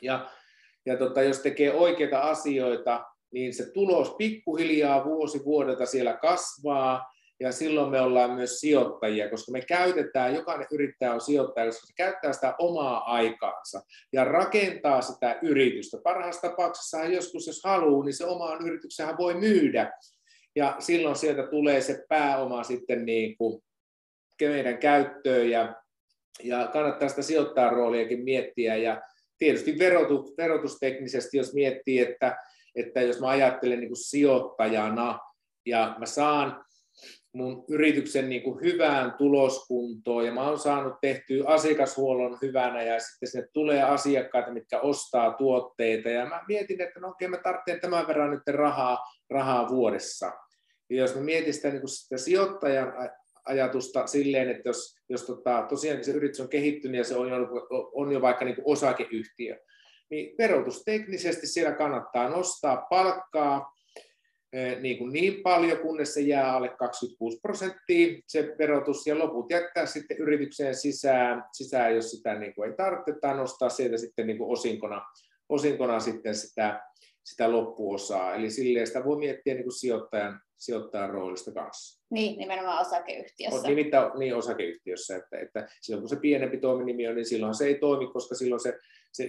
ja, 0.01 0.29
ja 0.85 0.97
tota, 0.97 1.21
jos 1.21 1.39
tekee 1.39 1.73
oikeita 1.73 2.19
asioita, 2.19 3.05
niin 3.33 3.53
se 3.53 3.71
tulos 3.71 4.15
pikkuhiljaa 4.17 5.05
vuosi 5.05 5.45
vuodelta 5.45 5.85
siellä 5.85 6.13
kasvaa, 6.13 7.12
ja 7.43 7.51
silloin 7.51 7.91
me 7.91 8.01
ollaan 8.01 8.31
myös 8.31 8.59
sijoittajia, 8.59 9.29
koska 9.29 9.51
me 9.51 9.61
käytetään, 9.61 10.35
jokainen 10.35 10.67
yrittäjä 10.71 11.13
on 11.13 11.21
sijoittaja, 11.21 11.65
koska 11.65 11.87
se 11.87 11.93
käyttää 11.95 12.33
sitä 12.33 12.55
omaa 12.57 13.13
aikaansa 13.13 13.81
ja 14.13 14.23
rakentaa 14.23 15.01
sitä 15.01 15.39
yritystä. 15.41 15.97
Parhaassa 16.03 16.49
tapauksessa 16.49 17.03
joskus, 17.03 17.47
jos 17.47 17.61
haluaa, 17.63 18.05
niin 18.05 18.13
se 18.13 18.25
omaan 18.25 18.67
yrityksenhän 18.67 19.17
voi 19.17 19.33
myydä. 19.33 19.91
Ja 20.55 20.75
silloin 20.79 21.15
sieltä 21.15 21.47
tulee 21.47 21.81
se 21.81 22.05
pääoma 22.09 22.63
sitten 22.63 23.05
niin 23.05 23.37
kuin 23.37 23.63
meidän 24.41 24.77
käyttöön 24.77 25.49
ja, 25.49 25.75
ja 26.43 26.69
kannattaa 26.73 27.09
sitä 27.09 27.21
sijoittaa 27.21 27.69
rooliakin 27.69 28.23
miettiä. 28.23 28.75
Ja 28.75 29.01
tietysti 29.37 29.79
verotus, 29.79 30.37
verotusteknisesti, 30.37 31.37
jos 31.37 31.53
miettii, 31.53 31.99
että, 31.99 32.37
että 32.75 33.01
jos 33.01 33.19
mä 33.19 33.27
ajattelen 33.27 33.79
niin 33.79 33.89
kuin 33.89 34.05
sijoittajana 34.05 35.19
ja 35.65 35.95
mä 35.99 36.05
saan 36.05 36.63
mun 37.33 37.65
yrityksen 37.69 38.29
niin 38.29 38.43
kuin 38.43 38.61
hyvään 38.61 39.13
tuloskuntoon. 39.17 40.25
Ja 40.25 40.33
mä 40.33 40.47
oon 40.47 40.59
saanut 40.59 40.93
tehtyä 41.01 41.43
asiakashuollon 41.47 42.37
hyvänä 42.41 42.83
ja 42.83 42.99
sitten 42.99 43.29
sinne 43.29 43.47
tulee 43.53 43.83
asiakkaita, 43.83 44.51
mitkä 44.51 44.79
ostaa 44.79 45.33
tuotteita. 45.33 46.09
Ja 46.09 46.25
mä 46.25 46.43
mietin, 46.47 46.81
että 46.81 46.99
no 46.99 47.09
okei, 47.09 47.27
mä 47.27 47.37
tarvitsen 47.37 47.79
tämän 47.81 48.07
verran 48.07 48.31
nyt 48.31 48.47
rahaa, 48.47 48.97
rahaa 49.29 49.69
vuodessa. 49.69 50.31
Ja 50.89 50.97
jos 50.97 51.15
mä 51.15 51.21
mietin 51.21 51.53
sitä, 51.53 51.69
niin 51.69 51.81
kuin 51.81 51.89
sitä 51.89 52.17
sijoittajan 52.17 52.93
ajatusta 53.45 54.07
silleen, 54.07 54.49
että 54.49 54.69
jos, 54.69 54.95
jos 55.09 55.23
tota, 55.23 55.65
tosiaan 55.69 56.03
se 56.03 56.11
yritys 56.11 56.39
on 56.39 56.49
kehittynyt 56.49 56.97
ja 56.97 57.03
se 57.03 57.15
on 57.15 57.29
jo, 57.29 57.37
on 57.93 58.11
jo 58.11 58.21
vaikka 58.21 58.45
niin 58.45 58.55
kuin 58.55 58.67
osakeyhtiö, 58.67 59.59
niin 60.09 60.35
verotusteknisesti 60.37 61.47
siellä 61.47 61.71
kannattaa 61.71 62.29
nostaa 62.29 62.85
palkkaa, 62.89 63.73
niin, 64.79 64.97
kuin 64.97 65.13
niin 65.13 65.41
paljon, 65.43 65.77
kunnes 65.77 66.13
se 66.13 66.21
jää 66.21 66.55
alle 66.55 66.69
26 66.69 67.39
prosenttia 67.41 68.21
se 68.27 68.55
verotus, 68.59 69.07
ja 69.07 69.19
loput 69.19 69.51
jättää 69.51 69.85
sitten 69.85 70.17
yritykseen 70.17 70.75
sisään, 70.75 71.43
sisään 71.51 71.95
jos 71.95 72.11
sitä 72.11 72.35
niin 72.35 72.55
kuin 72.55 72.69
ei 72.69 72.75
tarvitse, 72.77 73.13
tai 73.21 73.35
nostaa 73.35 73.69
sieltä 73.69 73.97
sitten 73.97 74.27
niin 74.27 74.37
kuin 74.37 74.51
osinkona, 74.51 75.01
osinkona 75.49 75.99
sitten 75.99 76.35
sitä, 76.35 76.81
sitä 77.23 77.51
loppuosaa. 77.51 78.35
Eli 78.35 78.49
silleen 78.49 78.87
sitä 78.87 79.05
voi 79.05 79.17
miettiä 79.17 79.53
niin 79.53 79.63
kuin 79.63 79.79
sijoittajan, 79.79 80.39
sijoittajan 80.57 81.09
roolista 81.09 81.51
kanssa. 81.51 82.03
Niin, 82.11 82.37
nimenomaan 82.37 82.81
osakeyhtiössä. 82.81 83.59
On, 83.59 83.63
nimittäin 83.63 84.11
niin 84.19 84.35
osakeyhtiössä, 84.35 85.15
että, 85.15 85.39
että 85.39 85.67
silloin 85.81 86.01
kun 86.01 86.09
se 86.09 86.15
pienempi 86.15 86.57
toiminimi 86.57 87.07
on, 87.07 87.15
niin 87.15 87.25
silloin 87.25 87.55
se 87.55 87.65
ei 87.65 87.75
toimi, 87.75 88.07
koska 88.07 88.35
silloin 88.35 88.59
se, 88.59 88.79
se 89.11 89.27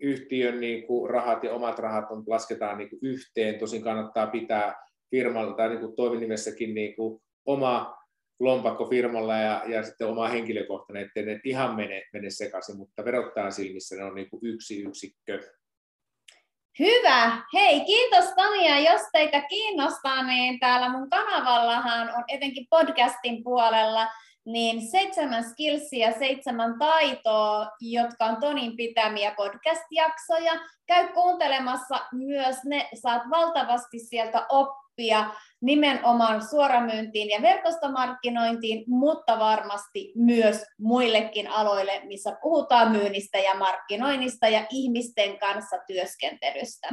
yhtiön 0.00 0.60
niin 0.60 0.86
kuin 0.86 1.10
rahat 1.10 1.44
ja 1.44 1.52
omat 1.52 1.78
rahat 1.78 2.10
on, 2.10 2.24
lasketaan 2.26 2.78
niin 2.78 2.90
kuin 2.90 3.00
yhteen. 3.02 3.58
Tosin 3.58 3.82
kannattaa 3.82 4.26
pitää 4.26 4.74
firmalla 5.10 5.56
tai 5.56 5.68
niin 5.68 5.80
kuin 5.80 5.96
toiminimessäkin 5.96 6.74
niin 6.74 6.96
kuin 6.96 7.22
oma 7.46 7.96
lompakko 8.40 8.86
firmalla 8.86 9.36
ja, 9.36 9.62
ja 9.66 9.82
sitten 9.82 10.06
oma 10.06 10.28
henkilökohtainen, 10.28 11.06
ettei 11.06 11.26
ne 11.26 11.40
ihan 11.44 11.76
mene, 11.76 12.02
mene 12.12 12.30
sekaisin, 12.30 12.76
mutta 12.76 13.04
verottajan 13.04 13.52
silmissä 13.52 13.96
ne 13.96 14.04
on 14.04 14.14
niin 14.14 14.30
kuin 14.30 14.40
yksi 14.42 14.82
yksikkö. 14.82 15.40
Hyvä. 16.78 17.42
Hei, 17.54 17.84
kiitos 17.84 18.24
Tania. 18.36 18.92
Jos 18.92 19.00
teitä 19.12 19.40
kiinnostaa, 19.40 20.22
niin 20.22 20.60
täällä 20.60 20.88
mun 20.88 21.10
kanavallahan 21.10 22.08
on 22.16 22.24
etenkin 22.28 22.66
podcastin 22.70 23.44
puolella 23.44 24.08
niin 24.46 24.90
seitsemän 24.90 25.44
skillsia, 25.44 26.12
seitsemän 26.18 26.78
taitoa, 26.78 27.66
jotka 27.80 28.24
on 28.24 28.36
Tonin 28.36 28.76
pitämiä 28.76 29.34
podcast-jaksoja. 29.36 30.52
Käy 30.86 31.08
kuuntelemassa 31.08 32.00
myös 32.12 32.56
ne, 32.64 32.88
saat 32.94 33.22
valtavasti 33.30 33.98
sieltä 33.98 34.46
oppia 34.48 34.85
nimenomaan 35.60 36.48
suoramyyntiin 36.48 37.28
ja 37.28 37.42
verkostomarkkinointiin, 37.42 38.84
mutta 38.86 39.38
varmasti 39.38 40.12
myös 40.16 40.64
muillekin 40.78 41.48
aloille, 41.50 42.00
missä 42.04 42.36
puhutaan 42.42 42.92
myynnistä 42.92 43.38
ja 43.38 43.54
markkinoinnista 43.54 44.48
ja 44.48 44.66
ihmisten 44.70 45.38
kanssa 45.38 45.76
työskentelystä. 45.86 46.88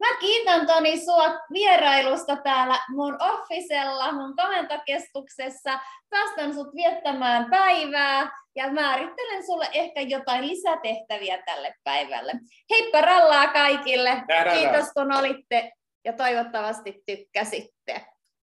Mä 0.00 0.18
kiitän 0.20 0.66
Toni 0.66 1.04
sua 1.04 1.24
vierailusta 1.52 2.36
täällä 2.36 2.78
mun 2.88 3.18
officella, 3.22 4.12
mun 4.12 4.36
kamentokeskuksessa. 4.36 5.78
Päästän 6.10 6.54
sut 6.54 6.74
viettämään 6.74 7.50
päivää 7.50 8.30
ja 8.56 8.72
määrittelen 8.72 9.46
sulle 9.46 9.68
ehkä 9.72 10.00
jotain 10.00 10.46
lisätehtäviä 10.46 11.42
tälle 11.42 11.74
päivälle. 11.84 12.32
Heippa 12.70 13.00
rallaa 13.00 13.48
kaikille. 13.48 14.22
Kiitos 14.54 14.92
kun 14.92 15.12
olitte 15.12 15.72
ja 16.06 16.12
toivottavasti 16.12 17.02
tykkäsitte. 17.06 18.06